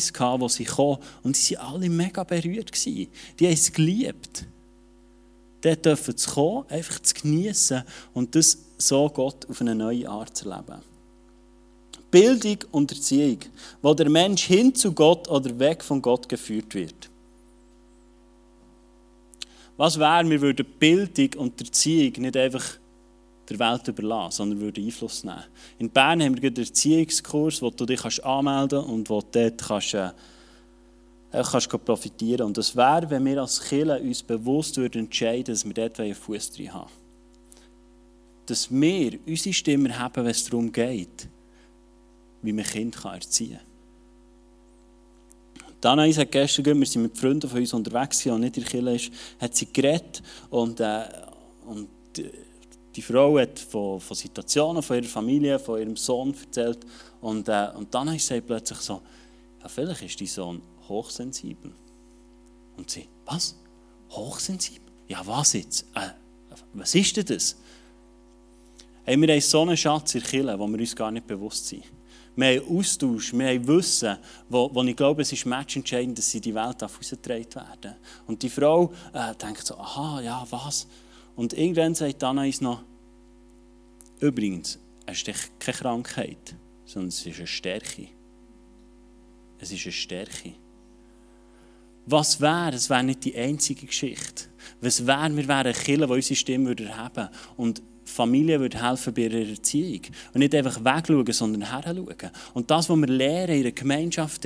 [0.49, 2.71] sie kamen und sie waren alle mega berührt.
[2.85, 3.07] Die
[3.41, 4.45] haben es geliebt.
[5.61, 10.35] Dort dürfen zu kommen, einfach zu genießen und das so Gott auf eine neue Art
[10.35, 10.81] zu erleben.
[12.11, 13.39] Bildung und Erziehung,
[13.81, 17.09] wo der Mensch hin zu Gott oder weg von Gott geführt wird.
[19.77, 22.77] Was wäre, wir würden Bildung und Erziehung nicht einfach
[23.49, 25.43] der Welt überlassen, sondern würden Einfluss nehmen.
[25.77, 29.93] In Bern haben wir einen Erziehungskurs, wo du dich anmelden kannst und wo dort kannst,
[29.93, 30.11] äh,
[31.31, 35.73] kannst profitieren Und das wäre, wenn wir als Kirche uns bewusst würden entscheiden, dass wir
[35.73, 36.91] dort einen Fuß drin haben.
[38.45, 41.27] Dass wir unsere Stimme haben, wenn es darum geht,
[42.41, 43.73] wie man Kind erziehen kann.
[45.81, 48.95] Dana hat gestern, wir sind mit Freunden von uns unterwegs und nicht in der Kirche
[48.95, 51.03] ist, hat sie geredet und, äh,
[51.65, 51.89] und
[52.95, 56.85] die Frau hat von, von, Situationen von ihrer Familie, von ihrem Sohn erzählt
[57.21, 59.01] und, äh, und dann sagt sie plötzlich so,
[59.61, 61.71] ja, vielleicht ist dein Sohn hochsensibel.
[62.77, 63.55] Und sie, was?
[64.11, 64.91] Hochsensibel?
[65.07, 65.85] Ja, was jetzt?
[65.95, 66.09] Äh,
[66.73, 67.55] was ist denn das?
[69.05, 71.67] Hey, wir haben so einen Schatz in der Kirche, wo wir uns gar nicht bewusst
[71.67, 71.83] sind.
[72.35, 74.17] Wir haben Austausch, wir haben Wissen,
[74.49, 77.95] wo, wo ich glaube, es ist matchentscheidend, dass sie in die Welt herausgetragen werden.
[78.25, 80.87] Und die Frau äh, denkt so, aha, ja, was?
[81.35, 82.83] Und irgendwann sagt Anais noch,
[84.19, 88.07] übrigens, es ist keine Krankheit, sondern es ist eine Stärke.
[89.59, 90.53] Es ist eine Stärke.
[92.05, 94.45] Was wäre, es wäre nicht die einzige Geschichte.
[94.81, 97.31] Was wäre, wir wären Kirche, die unsere Stimme erheben würde.
[97.55, 100.01] Und Familie würde helfen bei ihrer Erziehung.
[100.33, 102.31] Und nicht einfach wegschauen, sondern heranschauen.
[102.53, 104.45] Und das, was wir lernen in der Gemeinschaft,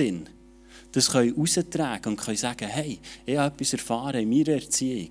[0.92, 5.10] das können wir raustragen und können sagen, hey, ich habe etwas erfahren in meiner Erziehung,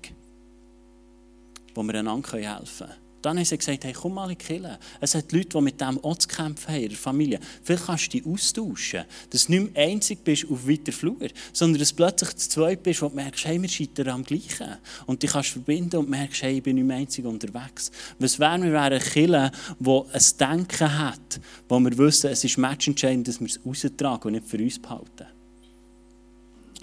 [1.78, 3.08] wo wir einander helfen können.
[3.22, 4.78] Dann haben sie gesagt, hey, komm mal in die Kirche.
[5.00, 7.40] Es hat Leute, die mit dem auch zu kämpfen haben, in der Familie.
[7.62, 11.80] Vielleicht kannst du dich austauschen, dass du nicht mehr einzig bist auf weiter Flur, sondern
[11.80, 14.76] dass du plötzlich zu zweit bist, du merkst, hey, wir scheitern am Gleichen.
[15.06, 17.90] Und dich kannst verbinden und merkst, hey, ich bin nicht mehr einzig unterwegs.
[18.18, 22.58] Was wären wir, wären eine Kirche, die ein Denken hat, wo wir wissen, es ist
[22.58, 25.26] matchentscheidend, dass wir es raustragen und nicht für uns behalten.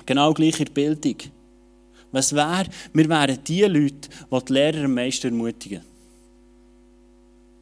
[0.06, 1.18] Genau gleich in der Bildung.
[2.16, 5.82] Was wäre, wir wären die Leute, die die Lehrer am meisten ermutigen.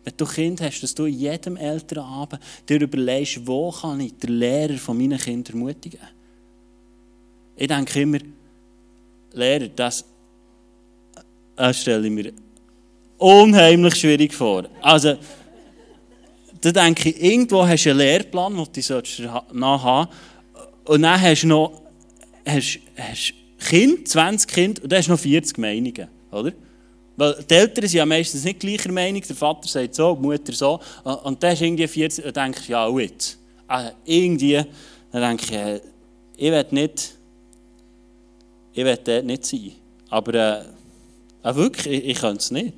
[0.04, 2.39] Wenn du Kind hast, dass du jedem Elternabend
[2.70, 6.02] dir überlegst, wo kann ich den Lehrer von meinen Kindern ermutigen.
[7.56, 8.20] Ich denke immer,
[9.32, 10.06] Lehrer, das,
[11.56, 12.32] das stelle ich mir
[13.18, 14.66] unheimlich schwierig vor.
[14.82, 15.18] Also,
[16.62, 20.13] da denke ich, irgendwo hast du einen Lehrplan, den du nachhaben
[20.86, 21.82] Und dann hast du noch
[22.46, 26.08] hast, hast Kind, 20 Kinder, und dann hast du noch 40 Meinungen.
[26.32, 26.52] Oder?
[27.15, 29.21] Weil die Eltern sind ja meistens nicht gleicher Meinung.
[29.21, 30.80] Der Vater sagt so, die Mutter so.
[31.23, 33.38] Und dann ist irgendwie 40, dann denke ich, ja, gut.
[33.67, 34.62] Also irgendwie,
[35.12, 35.82] dann denke ich, äh,
[36.36, 37.15] ich will nicht,
[38.73, 39.71] ich will dort nicht sein.
[40.10, 42.73] Aber äh, äh wirklich, ich, ich könnte es nicht.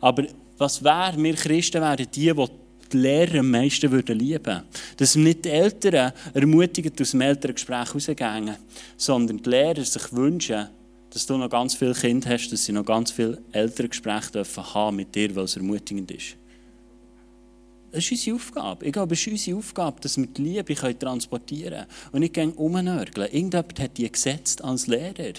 [0.00, 0.24] Aber
[0.58, 2.48] was wäre, wir Christen wären die, die
[2.92, 4.62] die Lehrer am meisten würden lieben
[4.96, 8.56] Dass wir nicht die Eltern ermutigen, aus dem Elterngespräch rauszugehen,
[8.96, 10.68] sondern die Lehrer sich wünschen,
[11.10, 14.96] dass du noch ganz viele Kinder hast, dass sie noch ganz viele Elterngespräche dürfen haben
[14.96, 16.36] mit dir, weil es ermutigend ist.
[17.90, 18.84] Das ist unsere Aufgabe.
[18.84, 21.86] Ich glaube, es ist unsere Aufgabe, dass wir die Liebe transportieren können.
[22.12, 23.28] Und nicht gehen umnörgeln.
[23.32, 25.32] Irgendjemand hat die gesetzt als Lehrer.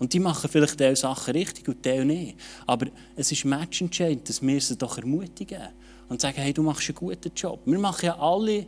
[0.00, 2.36] Und die machen vielleicht diese Sachen richtig und diese nicht.
[2.66, 5.68] Aber es ist matchentscheidend, dass wir sie doch ermutigen.
[6.12, 7.60] Und sagen, hey, du machst einen guten Job.
[7.64, 8.66] Wir machen ja alle,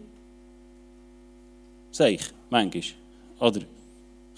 [1.91, 2.83] sag ich, manchmal.
[3.39, 3.61] Oder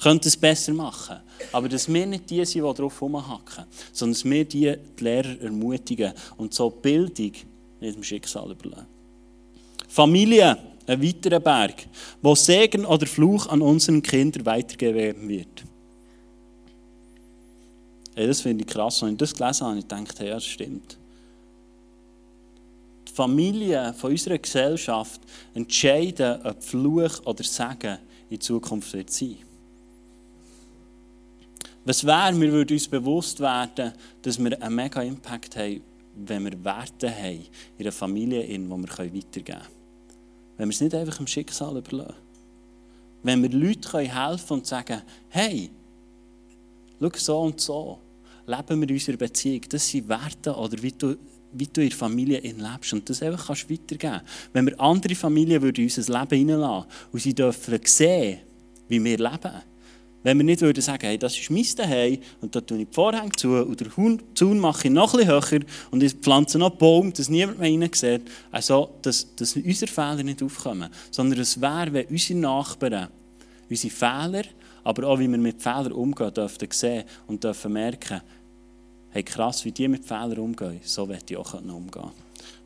[0.03, 1.19] könnten es besser machen.
[1.53, 5.41] Aber dass wir nicht die sind, die darauf rumhacken, sondern dass wir die, die Lehrer
[5.41, 7.31] ermutigen und so Bildung
[7.81, 8.87] nicht dem Schicksal überlassen.
[9.87, 11.87] Familie, ein weiterer Berg,
[12.21, 15.65] wo Segen oder Fluch an unseren Kindern weitergegeben wird.
[18.17, 19.01] Hey, das finde ich krass.
[19.01, 20.99] Als ich das gelesen habe, ich gedacht, hey, das stimmt.
[23.17, 25.23] Die Familie von unserer Gesellschaft
[25.55, 27.99] entscheiden, ob Fluch oder Segen
[28.29, 29.39] in Zukunft wird sein
[31.87, 35.81] was wäre, wir würden uns bewusst werden, dass wir einen mega Impact haben,
[36.17, 37.47] wenn wir Werte haben
[37.79, 39.61] in einer Familie, die wir weitergeben können.
[40.57, 42.17] Wenn wir es nicht einfach im Schicksal überlassen.
[43.23, 45.71] Wenn wir Leuten helfen und sagen, hey,
[47.01, 47.99] schau so und so,
[48.47, 49.63] leben wir in unserer Beziehung.
[49.69, 51.17] Das sind Werte oder wie du,
[51.59, 54.21] wie du in der Familie lebst und das einfach kannst weitergeben.
[54.53, 58.39] Wenn wir andere Familien in unser Leben hineinlassen und sie dürfen sehen,
[58.89, 59.53] wie wir leben,
[60.27, 62.95] wenn wir nicht würden sagen, hey, das ist mein Zuhause und da tue ich die
[62.95, 63.91] Vorhänge zu und den
[64.35, 65.61] Zaun mache ich noch bisschen höher
[65.93, 68.23] und ich pflanze noch einen Baum, dass niemand mehr rein sieht.
[68.51, 70.91] Also, dass, dass unsere Fehler nicht aufkommen.
[71.13, 73.09] Sondern es wäre, wenn unsere Nachbarn
[73.71, 74.43] unsere Fehler,
[74.83, 78.21] aber auch wie wir mit Fehlern umgehen, dürfen sehen und dürfen merken,
[79.17, 82.11] hey krass, wie die mit Fehlern umgehen, so werde ich auch umgehen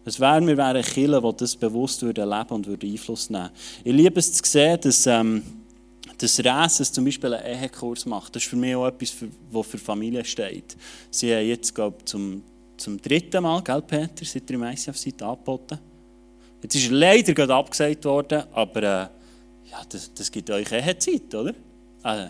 [0.05, 3.51] Es wäre, wir wären Killer, die das bewusst leben und Einfluss nehmen
[3.85, 5.45] Ich liebe es zu sehen, dass, ähm,
[6.19, 8.35] dass Räses zum Beispiel einen Ehekurs macht.
[8.35, 9.15] Das ist für mich auch etwas,
[9.53, 10.77] was für Familien steht.
[11.09, 12.43] Sie haben jetzt, glaube ich, zum,
[12.77, 15.79] zum dritten Mal, gell, Peter, seit ihr im ICF seid, angeboten.
[16.65, 21.33] Jetzt ist er leider gerade abgesagt worden, aber äh, ja, das, das gibt euch Ehezeit,
[21.33, 21.55] oder?
[22.03, 22.29] Also,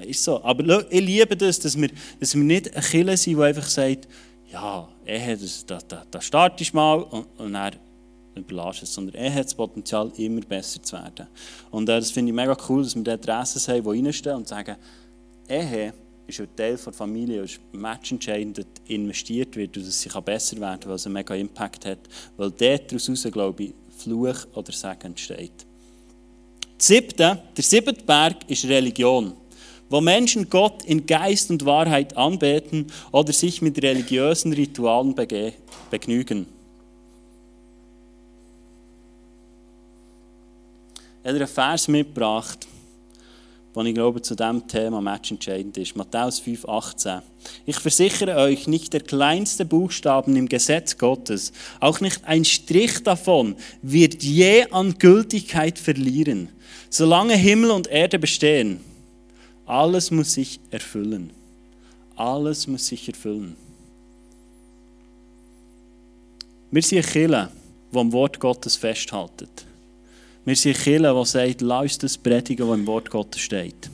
[0.00, 0.42] ist so.
[0.42, 4.08] Aber ich liebe das, dass wir, dass wir nicht ein Killer sind, der einfach sagt,
[4.52, 7.76] ja, Ehe, das, das, das, das startest mal und, und dann
[8.34, 8.94] überlässt es.
[8.94, 11.26] Sondern Ehe hat das Potenzial, immer besser zu werden.
[11.70, 14.48] Und äh, das finde ich mega cool, dass wir dort Adressen haben, die reinstehen und
[14.48, 14.76] sagen,
[15.48, 15.92] Ehe
[16.26, 20.80] ist ein Teil der Familie, ist matchentscheidend dass investiert wird und dass sie besser werden
[20.80, 21.98] kann, weil es einen mega Impact hat.
[22.36, 25.66] Weil daraus, glaube ich, Fluch oder Segen entsteht.
[26.76, 29.32] Das siebte, der siebte Berg ist Religion
[29.88, 35.14] wo Menschen Gott in Geist und Wahrheit anbeten oder sich mit religiösen Ritualen
[35.90, 36.46] begnügen.
[41.22, 42.66] Ich habe einen Vers mitgebracht,
[43.74, 45.96] der ich glaube zu diesem Thema matchentscheidend ist.
[45.96, 47.20] Matthäus 5,18.
[47.66, 53.56] Ich versichere euch, nicht der kleinste Buchstaben im Gesetz Gottes, auch nicht ein Strich davon,
[53.82, 56.48] wird je an Gültigkeit verlieren,
[56.90, 58.80] solange Himmel und Erde bestehen.
[59.66, 61.30] Alles muss sich erfüllen.
[62.14, 63.56] Alles muss sich erfüllen.
[66.70, 67.50] Wir sind Kirche,
[67.92, 69.48] die am Wort Gottes festhalten.
[70.44, 73.90] Wir sind Kirche, die sagt, lass das predigen, was im Wort Gottes steht.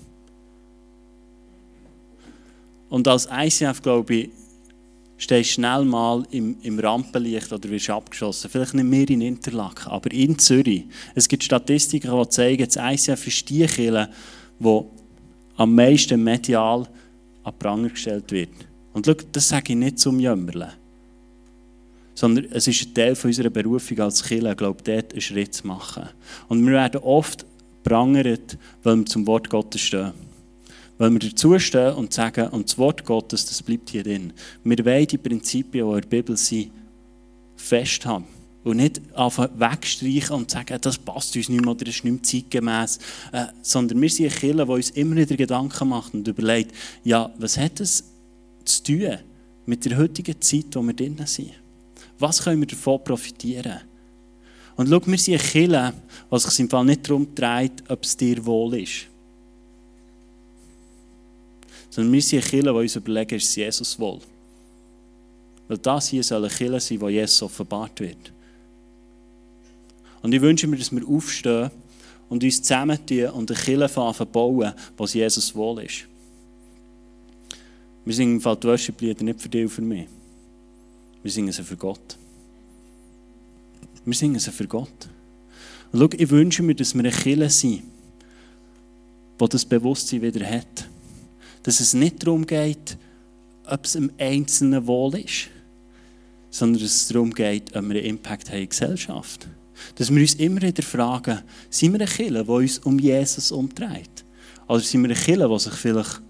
[2.90, 4.30] Und als ICF, glaube ich,
[5.16, 8.50] stehst schnell mal im, im Rampenlicht oder wirst abgeschossen.
[8.50, 10.85] Vielleicht nicht mehr in Interlaken, aber in Zürich.
[11.14, 14.11] Es gibt Statistiken, die zeigen, das ICF ist die Kirche,
[14.58, 14.82] die
[15.56, 16.88] am meisten medial
[17.44, 18.50] an Pranger gestellt wird.
[18.92, 20.72] Und schau, das sage ich nicht zum Jämmerle,
[22.14, 26.08] sondern es ist ein Teil unserer Berufung als Kirche, glaube dort einen Schritt zu machen.
[26.48, 27.46] Und wir werden oft
[27.82, 30.12] prangert, weil wir zum Wort Gottes stehen.
[30.98, 34.32] Weil wir dazustehen und sagen, und das Wort Gottes, das bleibt hier drin.
[34.62, 36.70] Wir wollen die Prinzipien, die in der Bibel sind,
[37.56, 38.41] festhaben.
[38.64, 42.12] Und nicht einfach wegstreichen und sagen, das passt uns nicht mehr oder das ist nicht
[42.12, 42.98] mehr zeitgemäß.
[43.33, 46.72] Äh, sondern wir sind eine Kirche, die uns immer wieder Gedanken macht und überlegt,
[47.03, 48.05] ja, was hat es
[48.64, 49.18] zu tun
[49.66, 51.53] mit der heutigen Zeit, wo wir drin sind?
[52.18, 53.81] Was können wir davon profitieren?
[54.77, 55.92] Und schau, wir sind eine Kirche,
[56.31, 59.07] was sich im Fall nicht darum dreht, ob es dir wohl ist.
[61.90, 64.20] Sondern wir sind eine Kirche, die uns überlegen, ist es Jesus wohl.
[65.68, 68.33] Weil das hier soll eine Kirche sein, wo Jesus offenbart wird.
[70.22, 71.70] Und ich wünsche mir, dass wir aufstehen
[72.28, 76.06] und uns zusammentun und eine Kirche bauen, was Jesus wohl ist.
[78.04, 80.06] Wir singen im Fall die Worship-Lieder nicht für dich und für mich.
[81.22, 82.16] Wir singen sie für Gott.
[84.04, 85.08] Wir singen sie für Gott.
[85.92, 87.82] Und schau, ich wünsche mir, dass wir eine Kirche sind,
[89.40, 90.88] die das Bewusstsein wieder hat.
[91.62, 92.96] Dass es nicht darum geht,
[93.66, 95.48] ob es im Einzelnen wohl ist,
[96.50, 99.62] sondern dass es darum geht, ob wir einen Impact haben in der Gesellschaft haben.
[99.96, 101.40] Dass wir uns immer wieder fragen,
[101.70, 104.24] sind wir eine Kirche, die uns um Jesus umtreibt?
[104.68, 106.22] Oder sind wir eine Kirche, die sich vielleicht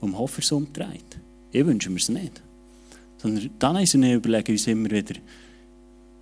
[0.00, 1.18] um Hoffers umtreibt?
[1.50, 2.42] Ich wünsche mir es nicht.
[3.18, 5.14] Sondern dann überlegen wir uns immer wieder,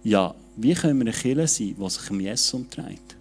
[0.03, 3.17] ja, wie können wir eine Kirche sein, die sich um Jesus umtreibt?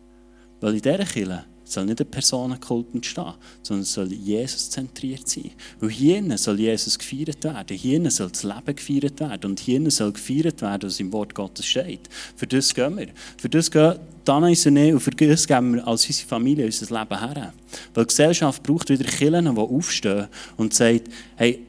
[0.61, 5.51] Weil in dieser Kirche soll nicht ein Personenkult entstehen, sondern soll Jesus zentriert sein.
[5.82, 10.13] Und hier soll Jesus gefeiert werden, hier soll das Leben gefeiert werden und hier soll
[10.13, 12.01] gefeiert werden, was im Wort Gottes steht.
[12.36, 13.08] Für das gehen wir.
[13.38, 16.99] Für das gehen Dana und René und für das geben wir als unsere Familie unser
[16.99, 17.54] Leben her.
[17.93, 21.01] Weil die Gesellschaft braucht wieder Kirchen, die aufstehen und sagen,
[21.36, 21.60] hey,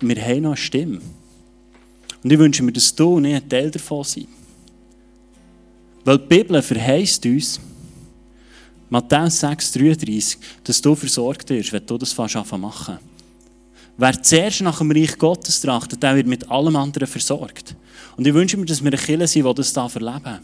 [0.00, 1.00] wir haben noch eine Stimme.
[2.22, 4.28] Und ich wünsche mir, dass du nicht ein Teil davon seid.
[6.04, 7.60] Weil die Bibel verheißt uns,
[8.90, 12.98] Matthäus 6,33, dass du versorgt wirst, wenn du das fast machen
[13.96, 17.76] Wer zuerst nach dem Reich Gottes trachtet, der wird mit allem anderen versorgt.
[18.16, 20.40] Und ich wünsche mir, dass wir eine Kirche sind, die das da verleben.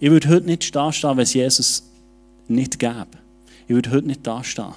[0.00, 1.82] Ich würde heute nicht da stehen, wenn es Jesus
[2.46, 3.06] nicht gäbe.
[3.66, 4.74] Ich würde heute nicht da stehen.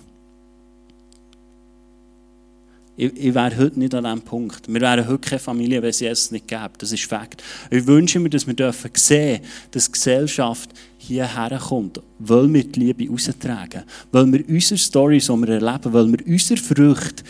[2.98, 4.68] Ich, ich wäre heute nicht an diesem Punkt.
[4.68, 6.72] Wir wären heute keine Familie, wenn es Jesus nicht gäbe.
[6.78, 7.42] Das ist Fakt.
[7.70, 10.70] Ich wünsche mir, dass wir dürfen sehen, dass die Gesellschaft
[11.02, 16.12] hierher kommt, weil wir die Liebe raustragen, weil wir unsere Storys, die wir erleben, weil
[16.12, 17.24] wir unsere Früchte,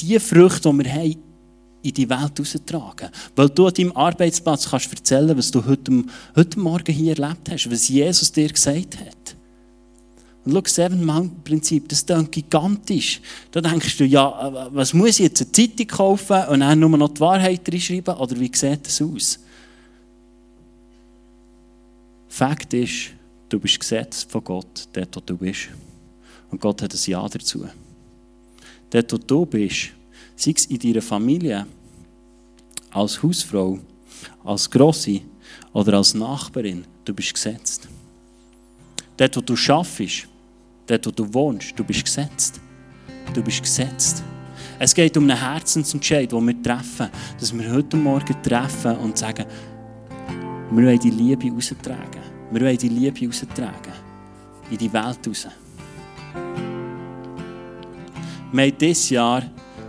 [0.00, 1.16] die Früchte, die wir haben,
[1.82, 3.10] in die Welt raustragen.
[3.34, 7.70] Weil du an deinem Arbeitsplatz kannst erzählen, was du heute, heute Morgen hier erlebt hast,
[7.70, 9.36] was Jesus dir gesagt hat.
[10.44, 13.20] Und schau, Seven Mountain Prinzip, das klingt gigantisch.
[13.50, 17.08] Da denkst du, ja, was muss ich jetzt eine Zeitung kaufen und dann nur noch
[17.08, 18.14] die Wahrheit reinschreiben?
[18.14, 19.40] Oder wie sieht das aus?
[22.28, 23.15] Fakt ist,
[23.48, 25.68] du bist gesetzt von Gott, dort wo du bist.
[26.50, 27.66] Und Gott hat ein Ja dazu.
[28.90, 29.88] Dort wo du bist,
[30.36, 31.66] sei es in deiner Familie,
[32.90, 33.78] als Hausfrau,
[34.44, 35.20] als Grosse
[35.72, 37.88] oder als Nachbarin, du bist gesetzt.
[39.16, 40.28] Dort wo du arbeitest,
[40.86, 42.60] dort wo du wohnst, du bist gesetzt.
[43.34, 44.22] Du bist gesetzt.
[44.78, 47.08] Es geht um einen Herzensentscheid, den wir treffen,
[47.40, 49.46] dass wir heute Morgen treffen und sagen,
[50.70, 52.25] wir wollen die Liebe raustragen.
[52.50, 53.92] Wir wollen die Liebe raustragen.
[54.70, 55.48] In die Welt raus.
[58.52, 59.42] Wir haben dieses Jahr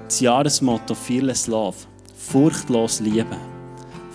[0.07, 1.77] das Jahresmotto Fearless Love.
[2.15, 3.37] Furchtlos lieben.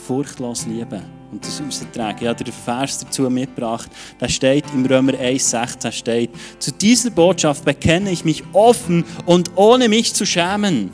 [0.06, 1.02] Furchtlos lieben.
[1.30, 2.22] Und das raustragen.
[2.22, 3.88] Ich habe den Vers dazu mitgebracht.
[4.18, 9.88] Da steht im Römer 1,16 steht, zu dieser Botschaft bekenne ich mich offen und ohne
[9.88, 10.90] mich zu schämen.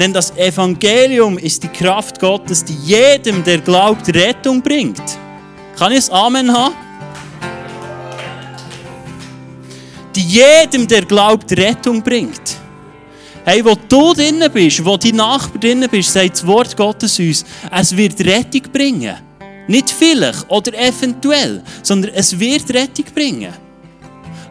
[0.00, 5.00] Denn das Evangelium ist die Kraft Gottes, die jedem, der glaubt, Rettung bringt.
[5.76, 6.87] Kann ich es Amen haben?
[10.18, 12.56] Jedem, der glaubt, Rettung bringt.
[13.44, 17.44] Hey, wo du drinnen bist, wo dein Nachbar drinnen bist, sagt das Wort Gottes uns,
[17.70, 19.16] es wird Rettung bringen.
[19.66, 23.52] Nicht vielleicht oder eventuell, sondern es wird Rettung bringen.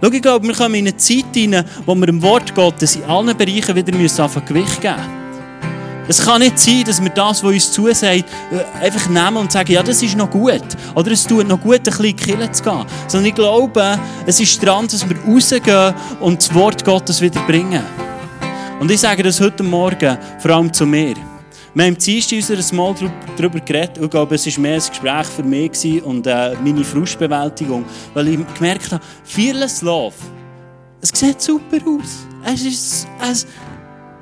[0.01, 3.03] Schau, ich glaube, wir kommen in eine Zeit hinein, wo wir dem Wort Gottes in
[3.03, 5.16] allen Bereichen wieder Gewicht geben müssen.
[6.09, 9.71] Es kann nicht sein, dass wir das, was uns zusagt, äh, einfach nehmen und sagen,
[9.71, 10.63] ja, das ist noch gut.
[10.95, 12.85] Oder es tut noch gut, ein bisschen Killen zu gehen.
[13.07, 17.83] Sondern ich glaube, es ist dran, dass wir rausgehen und das Wort Gottes wieder bringen.
[18.79, 21.15] Und ich sage das heute Morgen vor allem zu mir.
[21.73, 23.99] Wir haben Dienstag in unserer Small Group darüber geredet.
[24.01, 27.85] Ich glaube, es war mehr ein Gespräch für mich und äh, meine Frustbewältigung.
[28.13, 30.15] Weil ich gemerkt habe, Fearless Love,
[31.01, 32.25] es sieht super aus.
[32.45, 33.45] Es ist, es,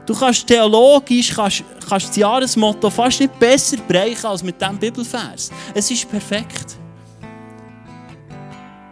[0.06, 5.52] Du kannst theologisch kannst, kannst das Jahresmotto fast nicht besser bereichen als mit diesem Bibelvers.
[5.74, 6.78] Es ist perfekt.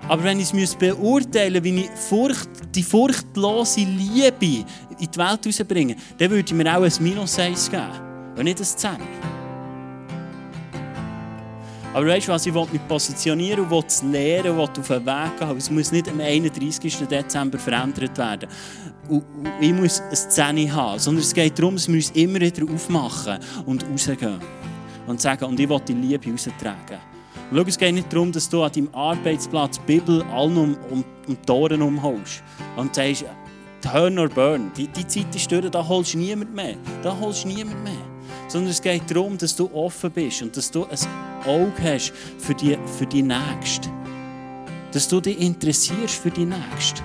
[0.07, 4.65] Aber wenn ich es beurteilen müsste, wie ich Furcht, die furchtlose Liebe
[4.99, 7.83] in die Welt herausbringe, dann würde ich mir auch ein Minus 1 geben
[8.35, 9.32] und nicht ein 10.
[11.93, 15.05] Aber weißt du was, ich will mich positionieren und will es lernen, will auf den
[15.05, 15.57] Weg gehen.
[15.57, 17.07] Es muss nicht am 31.
[17.07, 18.49] Dezember verändert werden.
[19.09, 19.23] Und
[19.61, 23.37] ich muss eine Szene haben, sondern es geht darum, dass wir uns immer wieder aufmachen
[23.67, 24.39] und rausgehen.
[25.05, 26.97] Und sagen, und ich will die Liebe raustragen.
[27.51, 30.77] Und schau, es geht nicht darum, dass du an deinem Arbeitsplatz die Bibel allen um,
[30.89, 32.41] um, um die Ohren umholst.
[32.75, 33.25] Und sagst,
[33.81, 34.71] turn or burn.
[34.75, 36.75] Die, die Zeit ist durch, da holst du niemand mehr.
[37.03, 38.12] Da holst du niemand mehr.
[38.53, 40.99] Sondern es geht darum, dass du offen bist und dass du ein
[41.43, 43.89] Auge hast für die, für die Nächste.
[44.91, 47.01] Dass du dich interessierst für die Nächste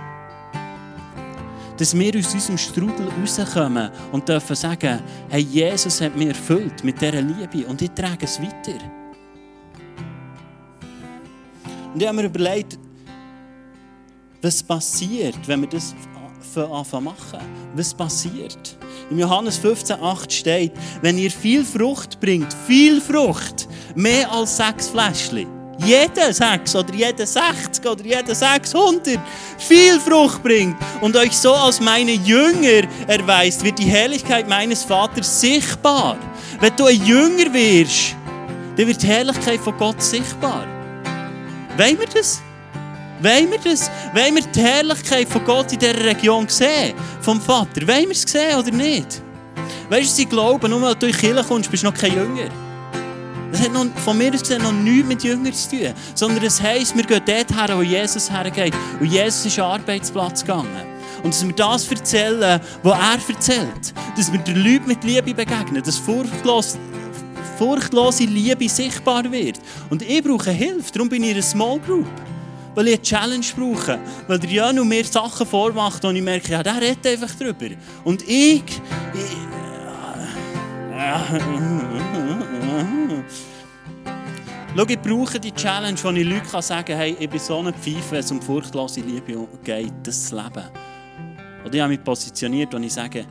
[1.79, 7.01] dass wir aus unserem Strudel rauskommen und dürfen sagen, hey, Jesus hat mich erfüllt mit
[7.01, 8.79] dieser Liebe und ich trage es weiter.
[11.95, 12.77] Und ich habe mir überlegt,
[14.43, 15.95] was passiert, wenn wir das
[16.57, 17.41] anfangen machen?
[17.77, 18.77] Was passiert?
[19.11, 25.47] Im Johannes 15,8 steht, wenn ihr viel Frucht bringt, viel Frucht, mehr als sechs Fläschchen,
[25.79, 29.18] jeder sechs oder jeder 60 oder jeder 600
[29.57, 35.40] viel Frucht bringt und euch so als meine Jünger erweist, wird die Herrlichkeit meines Vaters
[35.40, 36.18] sichtbar.
[36.61, 38.16] Wenn du ein Jünger wirst,
[38.77, 40.66] dann wird die Herrlichkeit von Gott sichtbar.
[41.77, 42.42] Wollen wir das?
[43.20, 43.90] Wollen wir das?
[44.14, 46.94] Wollen wir die Herrlichkeit von Gott in dieser Region sehen?
[47.20, 47.87] Vom Vater?
[47.87, 49.22] Wollen wir es sehen oder nicht?
[49.88, 52.14] Weißt du, sie glauben, nur weil du in die Kirche kommst, bist du noch kein
[52.14, 52.48] Jünger.
[53.50, 55.94] Das hat noch, von mir aus gesehen noch nichts mit Jüngern zu tun.
[56.14, 58.74] Sondern es heisst, wir gehen dort her, wo Jesus hergeht.
[59.00, 60.87] Und Jesus ist Arbeitsplatz gegangen.
[61.22, 63.94] Und dass wir das erzählen, was er erzählt.
[64.16, 65.83] Dass wir den Leuten mit Liebe begegnen.
[65.83, 66.76] Dass furchtlos,
[67.57, 69.59] furchtlose Liebe sichtbar wird.
[69.90, 70.92] Und ich brauche Hilfe.
[70.92, 72.07] Darum bin ich in einer Small Group.
[72.74, 73.98] Weil ich eine Challenge brauche.
[74.26, 77.68] Weil der Jan mir Sachen vormacht und ich merke, ja, der redet einfach drüber.
[78.04, 79.48] Und ich, ich
[84.79, 87.73] Schau, ich brauche die Challenge, wo ich Leuten sagen kann, hey, ich bin so eine
[87.73, 90.62] Pfeife, wenn es um furchtlose Liebe geht, das Leben.
[91.64, 93.27] Und ich habe mich positioniert, und ich sage,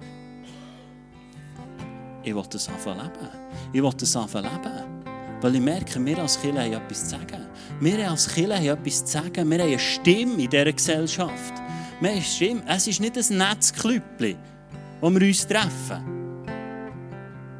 [2.22, 3.30] ich will das anfangen leben.
[3.72, 5.06] Ich will das anfangen leben.
[5.40, 7.47] Weil ich merke, wir als Kirche haben etwas zu sagen.
[7.80, 9.50] Wir als Kirche haben etwas zu sagen.
[9.50, 11.54] Wir haben eine Stimme in dieser Gesellschaft.
[12.00, 12.64] Wir haben eine Stimme.
[12.68, 14.36] Es ist nicht ein Netzklüppchen,
[15.02, 16.18] wo wir uns treffen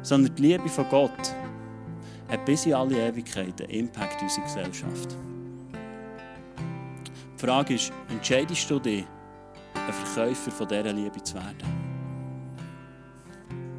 [0.08, 1.34] sondern die Liebe von Gott
[2.28, 5.16] hat bis in alle Ewigkeit einen Impact auf unsere Gesellschaft.
[7.34, 9.04] Die Frage ist, entscheidest du dich,
[9.74, 11.88] ein Verkäufer von dieser Liebe zu werden.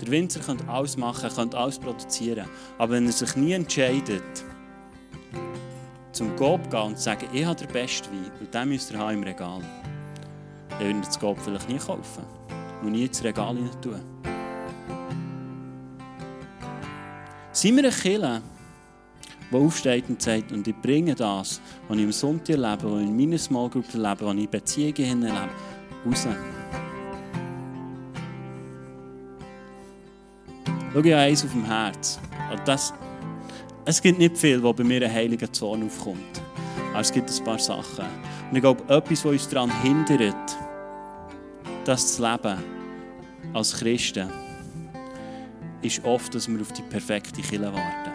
[0.02, 2.48] Der Winzer könnte alles machen, könnte alles produzieren.
[2.78, 4.46] Aber wenn er sich nie entscheidet,
[6.20, 9.14] zum zu gehen und sagen, ich habe den besten Wein und den müsst ihr haben
[9.14, 9.62] im Regal,
[10.70, 12.26] dann würde er das Gop vielleicht nie kaufen
[12.82, 14.02] und nie ins Regal rein tun.
[17.54, 18.42] Sind wir eine Kirche,
[19.50, 23.08] die aufsteht und sagt, und ich bringe das, was ich im Sonntag erlebe, was ich
[23.08, 25.50] in meiner Small Group erlebe, was ich in Beziehungen erlebe,
[26.06, 26.28] raus.
[30.92, 32.20] Schau, habe eins auf dem Herz.
[32.66, 32.94] das,
[33.90, 36.42] es gibt nicht viel, wo bei mir ein heiliger Zorn aufkommt.
[36.92, 38.06] Aber es gibt ein paar Sachen.
[38.50, 40.36] Und ich glaube, etwas, was uns daran hindert,
[41.86, 42.58] das zu leben
[43.52, 44.30] als Christen,
[45.82, 48.12] ist oft, dass wir auf die perfekte Kille warten.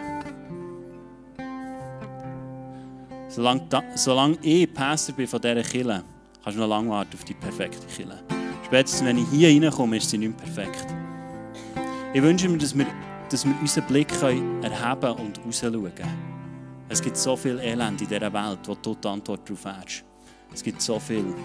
[3.27, 6.03] Solange, solange ich Pastor bin von dieser Kille,
[6.41, 8.23] kannst du noch lange warten auf die perfekte Kille.
[8.65, 10.85] Spätestens, wenn ich hier reinkomme, ist sie nicht perfekt.
[12.13, 12.85] Ich wünsche mir, dass wir,
[13.35, 15.91] dass wir unseren Blick erheben und rausschauen
[16.87, 20.05] Es gibt so viel Elend in dieser Welt, wo du die Antwort darauf hast.
[20.53, 21.35] Es gibt so viel.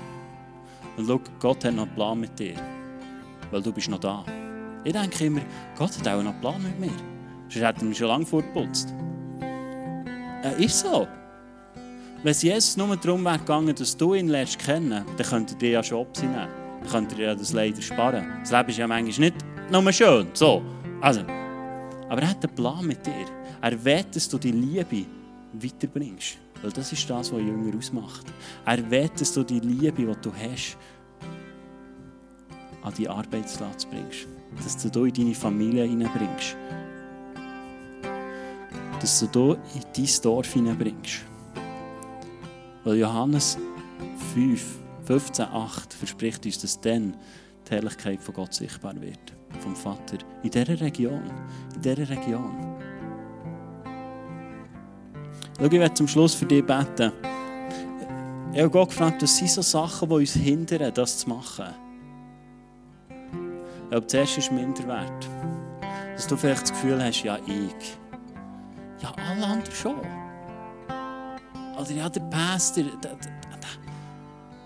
[0.97, 2.55] Und schau, Gott hat noch einen Plan mit dir.
[3.51, 4.25] Weil du bist noch da.
[4.85, 5.41] Ich denke immer,
[5.77, 6.93] Gott hat auch noch einen Plan mit mir.
[7.49, 8.95] Sonst hätte er mich schon lange vorgeputzt.
[10.45, 11.09] Er ist so.
[12.23, 15.59] Wenn es Jesus nur darum wäre gegangen, dass du ihn lernst kennen, dann könnte er
[15.59, 16.35] dir ja schon abziehen.
[16.35, 18.29] Dann könnte er ja das Leid sparen.
[18.43, 20.29] Das Leben ist ja manchmal nicht nur schön.
[20.35, 20.63] So.
[21.01, 21.40] Also.
[22.11, 23.25] Aber er hat einen Plan mit dir.
[23.63, 25.07] Er will, dass du die Liebe
[25.53, 26.39] weiterbringst.
[26.61, 28.27] Weil das ist das, was Jünger ausmacht.
[28.67, 30.77] Er will, dass du die Liebe, die du hast,
[32.83, 34.27] an deinen Arbeitsplatz bringst.
[34.57, 36.57] Dass du in deine Familie hineinbringst.
[39.01, 41.21] Dass du in dein Dorf hineinbringst.
[42.83, 43.57] Weil Johannes
[44.35, 47.17] 5, 15, 8 verspricht uns, dass dann
[47.69, 51.23] die Herrlichkeit von Gott sichtbar wird vom Vater in dieser Region.
[51.75, 52.77] In dieser Region.
[55.59, 57.13] Schau, ich werde zum Schluss für dich beten.
[58.53, 61.67] Ich habe Gott gefragt, was sind so Sachen, die uns hindern, das zu machen.
[63.11, 65.29] Ich glaube, zuerst ist Minderwert.
[66.15, 67.99] Dass du vielleicht das Gefühl hast, ja, ich.
[69.03, 69.97] Ja, alle anderen schon.
[71.79, 73.61] Oder ja, der Pastor, der, der, der,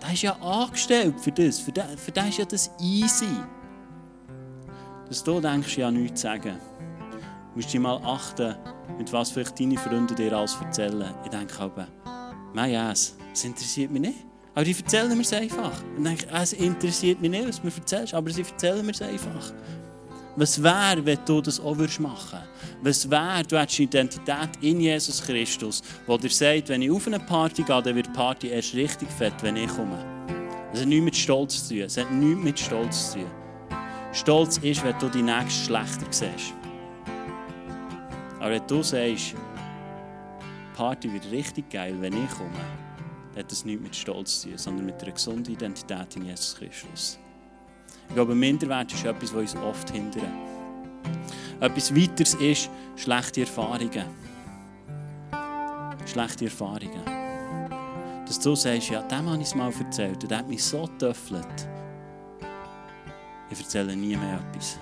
[0.01, 1.59] der ist ja angestellt für das.
[1.59, 3.27] Für den, für den ist ja das easy
[5.07, 6.55] dass du denkst, ja nichts zu sagen.
[7.51, 8.55] Du musst dich mal achten,
[8.97, 11.13] mit was vielleicht deine Freunde dir alles erzählen.
[11.23, 11.87] Ich denke aber,
[12.53, 14.25] mein yes, das interessiert mich nicht.
[14.53, 15.83] Aber die erzählen mir es einfach.
[15.97, 19.01] Und denke, es interessiert mich nicht, was du mir erzählst, aber sie erzählen mir es
[19.01, 19.53] einfach.
[20.37, 22.39] Was wäre, wenn du das auch machen
[22.81, 23.09] würdest?
[23.09, 27.07] Was wäre, du hättest eine Identität in Jesus Christus, wo dir sagt, wenn ich auf
[27.07, 29.97] eine Party gehe, dann wird die Party erst richtig fett, wenn ich komme.
[30.73, 31.83] Es hat nichts mit Stolz zu tun.
[31.83, 33.44] Es hat nichts mit Stolz zu tun.
[34.15, 36.53] Stolz ist, wenn du die nächste schlechter siehst.
[38.39, 39.35] Aber wenn du sagst,
[40.73, 42.49] Party wird richtig geil, wenn ich komme,
[43.33, 46.55] dann hat das nichts mit Stolz zu tun, sondern mit einer gesunden Identität in Jesus
[46.55, 47.19] Christus.
[48.07, 50.23] Ich glaube, Minderwert ist etwas, was uns oft hindert.
[51.59, 54.05] Etwas weiteres ist schlechte Erfahrungen.
[56.05, 57.03] Schlechte Erfahrungen.
[58.25, 60.83] Dass du sagst, ja, dem habe ich es mal erzählt und der hat mich so
[60.83, 61.67] getöffelt
[63.49, 64.79] ich erzähle nie mehr etwas.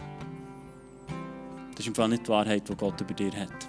[1.71, 3.67] Das ist im Fall nicht die Wahrheit, die Gott über dir hat.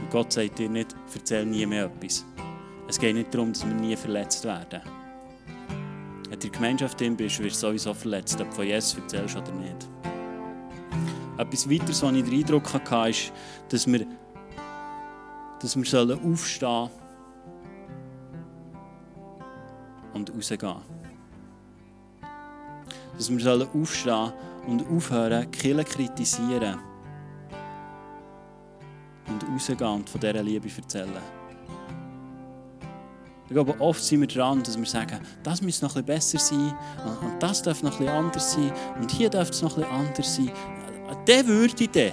[0.00, 2.24] Und Gott sagt dir nicht, erzähle nie mehr etwas.
[2.88, 4.80] Es geht nicht darum, dass wir nie verletzt werden.
[6.28, 8.98] Wenn du in der Gemeinschaft drin bist, wirst du sowieso verletzt, ob du von Jesus
[8.98, 9.88] erzählst oder nicht.
[11.38, 13.32] Etwas weiteres, was ich den Eindruck hatte, ist,
[13.70, 14.06] dass wir,
[15.60, 16.90] dass wir aufstehen sollen
[20.12, 20.99] und rausgehen
[23.20, 24.32] dass wir aufstehen
[24.66, 26.78] und aufhören, Kirche kritisieren
[29.28, 31.10] und rausgehen und von dieser Liebe erzählen.
[33.46, 36.72] Ich glaube, oft sind wir dran, dass wir sagen, das müsste noch bisschen besser sein
[37.20, 40.50] und das darf noch bisschen anders sein und hier darf es noch bisschen anders sein.
[41.26, 42.12] Der würde der.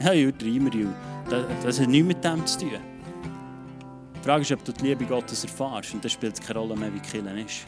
[0.00, 0.88] Ja, ich würde
[1.62, 2.70] das, hat nichts mit dem zu tun.
[4.16, 6.92] Die Frage ist, ob du die Liebe Gottes erfährst und das spielt keine Rolle mehr,
[6.92, 7.66] wie Killen ist.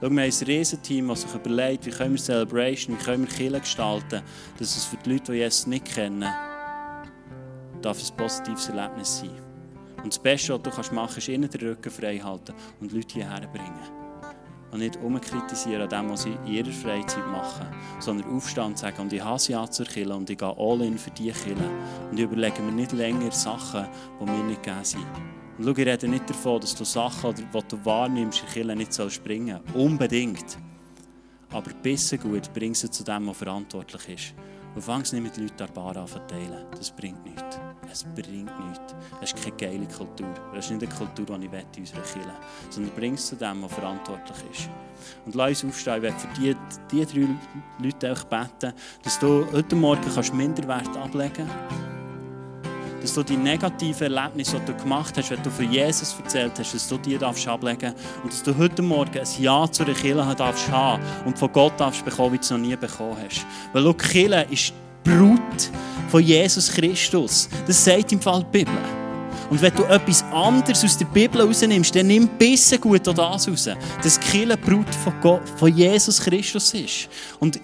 [0.00, 3.36] Schau, wir haben ein Riesenteam, das sich überlegt, wie können wir Celebration, wie können wir
[3.36, 4.22] Kirche gestalten,
[4.58, 6.24] dass es für die Leute, die Jesus nicht kennen,
[7.82, 9.36] darf ein positives Erlebnis sein.
[10.02, 13.12] Und das Beste, was du machen kannst, ist ihnen den Rücken frei halten und Leute
[13.12, 13.78] hierher bringen.
[14.70, 17.66] Und nicht umkritisieren an dem, was sie in ihrer Freizeit machen,
[17.98, 20.96] sondern aufstehen und sagen, und ich hasse ja zur Kirche und ich gehe all in
[20.96, 21.70] für diese Kirche.
[22.10, 23.86] Und ich überlege mir nicht länger Sachen,
[24.18, 25.06] die mir nicht gegeben sind.
[25.60, 29.12] Und schau, ich rede nicht davon, dass du Sachen, die du wahrnimmst, in Kirche nicht
[29.12, 29.76] springen sollst.
[29.76, 30.56] Unbedingt.
[31.50, 34.34] Aber bisschen gut bring sie zu dem, der verantwortlich ist.
[34.74, 36.64] Und fang nicht mit Leuten an Bar an verteilen.
[36.70, 37.60] Das bringt nichts.
[37.92, 38.94] Es bringt nichts.
[39.20, 40.32] Das ist keine geile Kultur.
[40.54, 42.34] Das ist nicht eine Kultur, die ich in unserer Kirche
[42.70, 44.70] Sondern bring es zu dem, der verantwortlich ist.
[45.26, 46.04] Und lass uns aufstehen.
[46.04, 46.56] Ich für die,
[46.90, 47.28] die drei
[47.82, 51.89] Leute beten, dass du heute Morgen kannst Minderwert ablegen kannst
[53.00, 56.74] dass du die negativen Erlebnisse, die du gemacht hast, wenn du von Jesus erzählt hast,
[56.74, 60.34] dass du die darfst ablegen und dass du heute Morgen ein Ja zu der Kirche
[60.36, 63.46] darfst haben und von Gott darfst bekommen, wie du es noch nie bekommen hast.
[63.72, 64.72] Weil schau, Kirche ist
[65.04, 65.70] die Brut
[66.08, 67.48] von Jesus Christus.
[67.66, 68.78] Das sagt im Fall die Bibel.
[69.48, 73.68] Und wenn du etwas anderes aus der Bibel rausnimmst, dann nimm bisschen gut das raus.
[74.02, 77.08] Dass Kirche Brut von, Gott, von Jesus Christus ist.
[77.40, 77.60] Und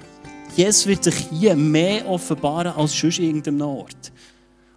[0.56, 4.10] Jesus wird sich hier mehr offenbaren als sonst irgendeinem Ort.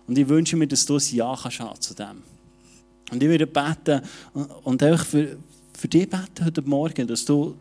[0.10, 2.24] Und ich wünsche mir, dass du ein Ja kannst haben zu dem.
[3.12, 4.01] Und ich würde beten
[4.64, 5.38] und auch für,
[5.78, 7.55] für dich beten heute Morgen, dass du,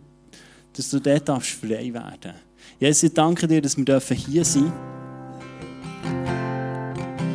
[0.74, 2.32] dass du dort darfst frei werden
[2.80, 4.72] Jesus, ich danke dir, dass wir hier sein dürfen.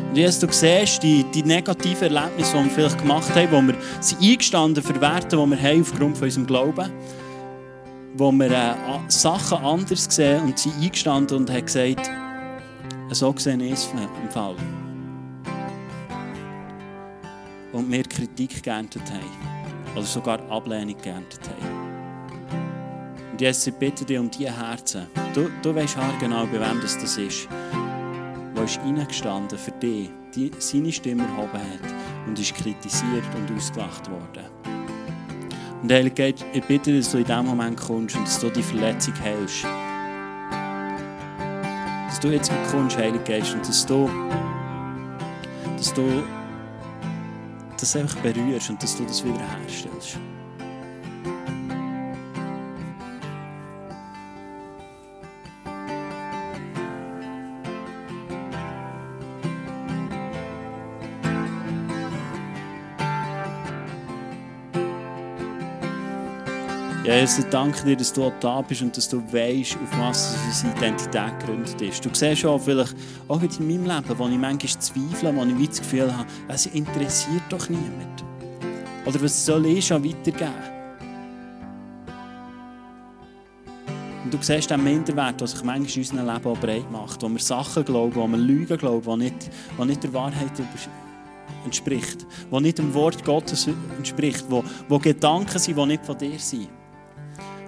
[0.10, 3.78] Und Jesus, du siehst die, die negativen Erlebnisse, die wir vielleicht gemacht haben, wo wir
[4.00, 6.92] sie eingestanden verwerten, die wir haben aufgrund von unserem Glauben,
[8.16, 8.76] wo wir äh,
[9.10, 12.10] Sachen anders sehen und sie eingestanden und haben gesagt,
[13.12, 14.56] so gesehen ist es im Fall
[17.74, 19.94] und wir Kritik geerntet haben.
[19.96, 21.84] Oder sogar Ablehnung geerntet haben.
[23.32, 25.08] Und jetzt ich bitte dich um diese Herzen.
[25.34, 27.48] Du, du weißt genau, bei wem das, das ist.
[28.56, 31.94] Der ist reingestanden für dich, die seine Stimme erhoben hat
[32.28, 34.46] und ist kritisiert und ausgelacht worden.
[35.82, 38.64] Und Heilige ich bitte dich, dass du in diesem Moment kommst und dass du die
[38.64, 39.66] Verletzung heilst.
[42.08, 44.10] Dass du jetzt kommst, Heilige Geist, und dass du,
[45.76, 46.24] dass du
[47.84, 50.18] das einfach berührst und dass du das wieder herstellst.
[67.14, 70.76] Jesus, ich danke dir, dass du da bist und dass du weißt, auf was unsere
[70.76, 72.04] Identität gegründet ist.
[72.04, 72.96] Du siehst auch vielleicht,
[73.28, 77.44] auch in meinem Leben, wo ich manchmal zweifle, wo ich das Gefühl habe, es interessiert
[77.50, 78.24] doch niemand.
[79.06, 80.54] Oder was soll ich schon weitergeben?
[84.24, 87.30] Und du siehst den Minderwert, der sich manchmal in unserem Leben auch breit macht, wo
[87.30, 90.52] wir Sachen glauben, wo wir Lügen glauben, die nicht, die nicht der Wahrheit
[91.64, 96.40] entspricht, die nicht dem Wort Gottes entspricht, wo, wo Gedanken sind, die nicht von dir
[96.40, 96.70] sind.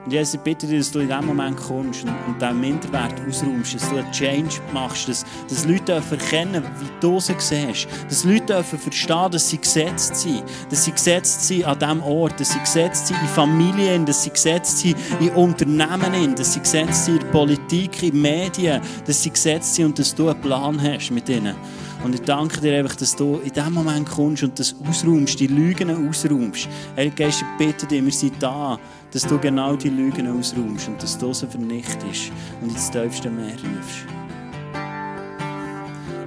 [0.06, 3.16] Und Jesus, ich bitte dich, dass du in diesem Moment kommst und, und diesen Minderwert
[3.28, 8.24] ausräumst, dass du einen Change machst, dass, dass Leute erkennen wie du sie siehst, dass
[8.24, 12.60] Leute verstehen, dass sie gesetzt sind, dass sie gesetzt sind an diesem Ort, dass sie
[12.60, 17.32] gesetzt sind in Familien, dass sie gesetzt sind in Unternehmen, dass sie gesetzt sind in
[17.32, 21.56] Politik, in Medien, dass sie gesetzt sind und dass du einen Plan hast mit ihnen.
[22.06, 25.48] Und ich danke dir einfach, dass du in diesem Moment kommst und das ausräumst, die
[25.48, 26.70] Lügen ausräumst.
[26.96, 28.78] Herr Geist, ich bitte dich, wir sind da,
[29.12, 32.32] dass du genau die Lügen ausräumst und dass du sie vernichtest
[32.62, 34.25] und ins tiefste Meer rufst.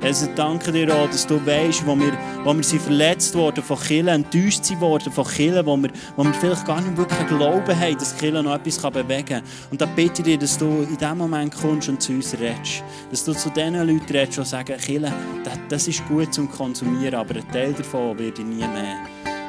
[0.03, 2.13] Also danke dir auch, dass du weißt, wo wir,
[2.45, 6.25] wo wir sind verletzt worden von Killen, enttäuscht sind worden von Killen, wo wir, wo
[6.25, 9.43] wir vielleicht gar nicht wirklich Glauben haben, dass Killen noch etwas bewegen kann.
[9.71, 12.83] Und da bitte ich dir, dass du in dem Moment kommst und zu uns redest.
[13.11, 15.13] Dass du zu den Leuten redest, die sagen, Killen,
[15.45, 18.99] das, das ist gut zum Konsumieren, aber ein Teil davon werde ich nie mehr.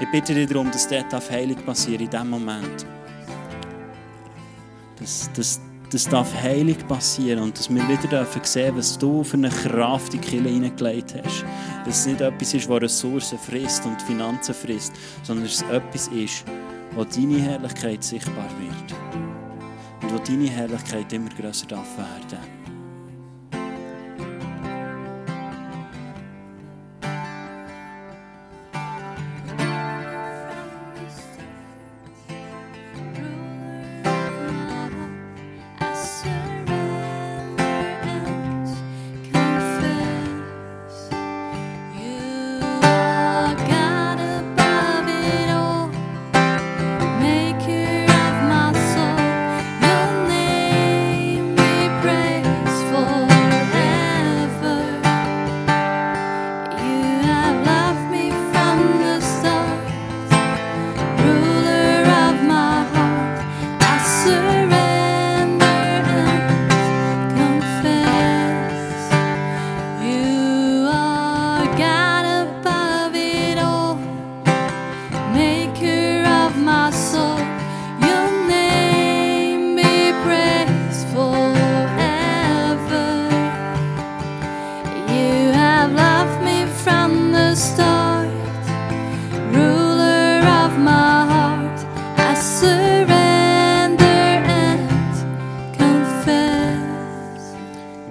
[0.02, 2.86] Ich bitte dich darum, dass dort Heilung passiert in diesem Moment
[5.00, 9.38] dass, dass, das darf heilig passieren und dass wir wieder dürfen sehen, was du für
[9.38, 11.44] eine Kraft in die Kirche hineingelegt hast.
[11.86, 16.08] Dass es nicht etwas ist, das Ressourcen frisst und Finanzen frisst, sondern dass es etwas
[16.10, 16.46] ist,
[16.94, 19.24] wo deine Herrlichkeit sichtbar wird.
[20.04, 22.59] Und wo deine Herrlichkeit immer grösser darf werden.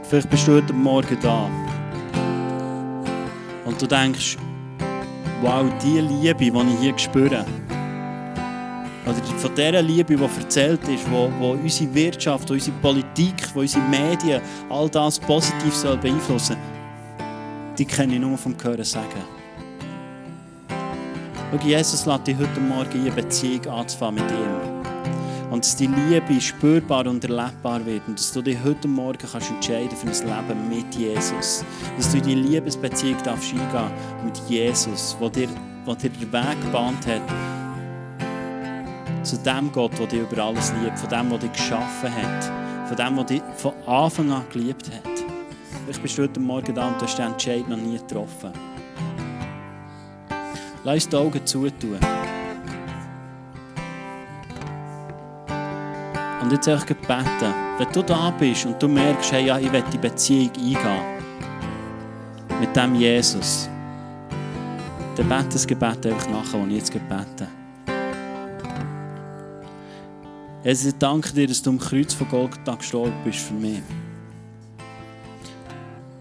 [0.09, 1.51] Vielleicht bist du heute Morgen da
[3.65, 4.37] und du denkst,
[5.43, 7.45] wow, die Liebe, die ich hier spüre,
[9.05, 13.61] oder von dieser Liebe, die erzählt ist, wo, wo unsere Wirtschaft, wo unsere Politik, wo
[13.61, 16.57] unsere Medien, all das positiv soll beeinflussen
[17.79, 19.23] die kenne ich nur vom Hören sagen.
[21.51, 24.68] Schau, Jesus lässt dich heute Morgen eine Beziehung anzufangen mit ihm.
[25.59, 28.07] Und dass die Liebe spürbar und erlebbar wird.
[28.07, 31.65] Und dass du dich heute Morgen kannst entscheiden für ein Leben mit Jesus.
[31.97, 33.91] Dass du in die Liebesbeziehung darfst eingehen
[34.25, 35.49] mit Jesus, der dir,
[35.85, 37.23] wo dir den Weg gebahnt hat
[39.25, 42.97] zu dem Gott, der dich über alles liebt, von dem, der dich geschaffen hat, von
[42.97, 45.25] dem, der dich von Anfang an geliebt hat.
[45.83, 48.53] Vielleicht bist heute Morgen da und hast den Entscheid noch nie getroffen.
[50.85, 51.99] Lass uns die Augen zutun.
[56.49, 59.85] Und jetzt euch beten, wenn du da bist und du merkst, hey, ja, ich will
[59.93, 60.79] die Beziehung eingehen
[62.59, 63.69] mit dem Jesus,
[65.15, 67.49] dann bete das Gebet einfach nachher, das ich jetzt gebete
[70.65, 73.83] Jesus, ich danke dir, dass du am Kreuz von Golgatha gestorben bist für mich.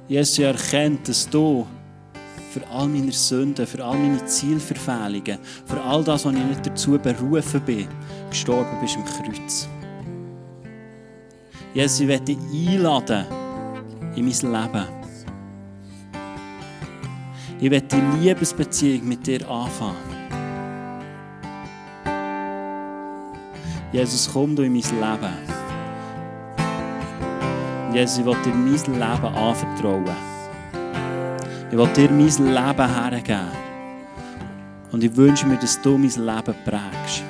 [0.10, 1.66] Jesus, ich erkenne, dass du
[2.52, 7.00] für all meine Sünden, für all meine Zielverfehlungen, für all das, was ich nicht dazu
[7.00, 7.88] berufen bin,
[8.30, 9.70] gestorben bist am Kreuz.
[11.74, 12.38] Jesus, ich werde dich
[12.70, 13.26] einladen
[14.16, 14.86] in mein Leben.
[17.60, 19.96] Ich werde die Liebesbeziehung mit dir anfangen.
[23.92, 25.34] Jesus, komm du in mein Leben.
[27.94, 30.06] Jesus, ich will dir mein Leben anvertrauen.
[31.72, 33.68] Ich will dir mein Leben hergeben.
[34.92, 37.24] Und ich wünsche mir, dass du mein Leben prägst.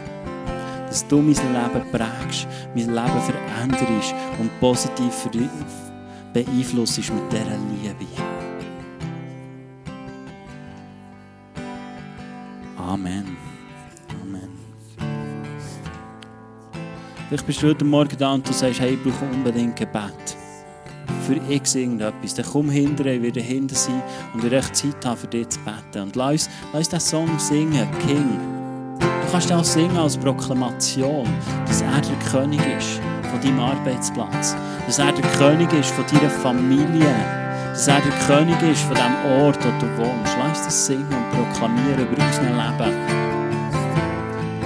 [0.88, 5.30] Dass du mein Leben prägst, mein Leben veränderst und positiv
[6.34, 8.06] beeinflusst mit dieser Liebe.
[12.78, 13.38] Amen.
[17.28, 20.38] Vielleicht bist du heute Morgen da und du sagst, hey, ich brauche unbedingt Gebet.
[21.26, 22.34] Für x irgendetwas.
[22.36, 24.02] Dann komm hinterher, ich werde hinter sein
[24.34, 26.04] und ich werde Zeit haben, für dich zu beten.
[26.04, 28.57] Und lass uns, lass uns diesen Song singen, King.
[29.28, 31.28] Du kannst auch singen als Proklamation,
[31.65, 34.55] dass er der König ist von deinem Arbeitsplatz.
[34.86, 37.13] Dass er der König ist von deiner Familie.
[37.71, 40.34] Dass er der König ist von dem Ort, wo du wohnst.
[40.39, 42.95] Lass das singen und proklamieren über unser Leben.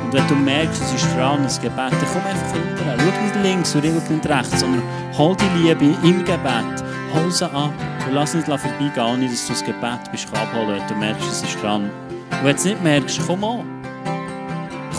[0.04, 2.98] Und wenn du merkst, es ist dran, ein Gebet, dann komm einfach hinterher.
[3.00, 4.84] Schau nicht links und nicht rechts, sondern
[5.18, 6.84] hol die Liebe im Gebet.
[7.16, 7.74] Hol sie ab
[8.06, 11.64] und lass nicht vorbeigehen, ohne dass du das Gebet bist abholen Du merkst, es ist
[11.64, 11.90] dran.
[12.30, 13.81] Und wenn du es nicht merkst, komm an.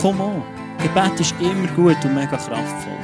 [0.02, 0.42] Komm an.
[0.82, 3.01] Gebet ist immer gut und mega kraftvoll.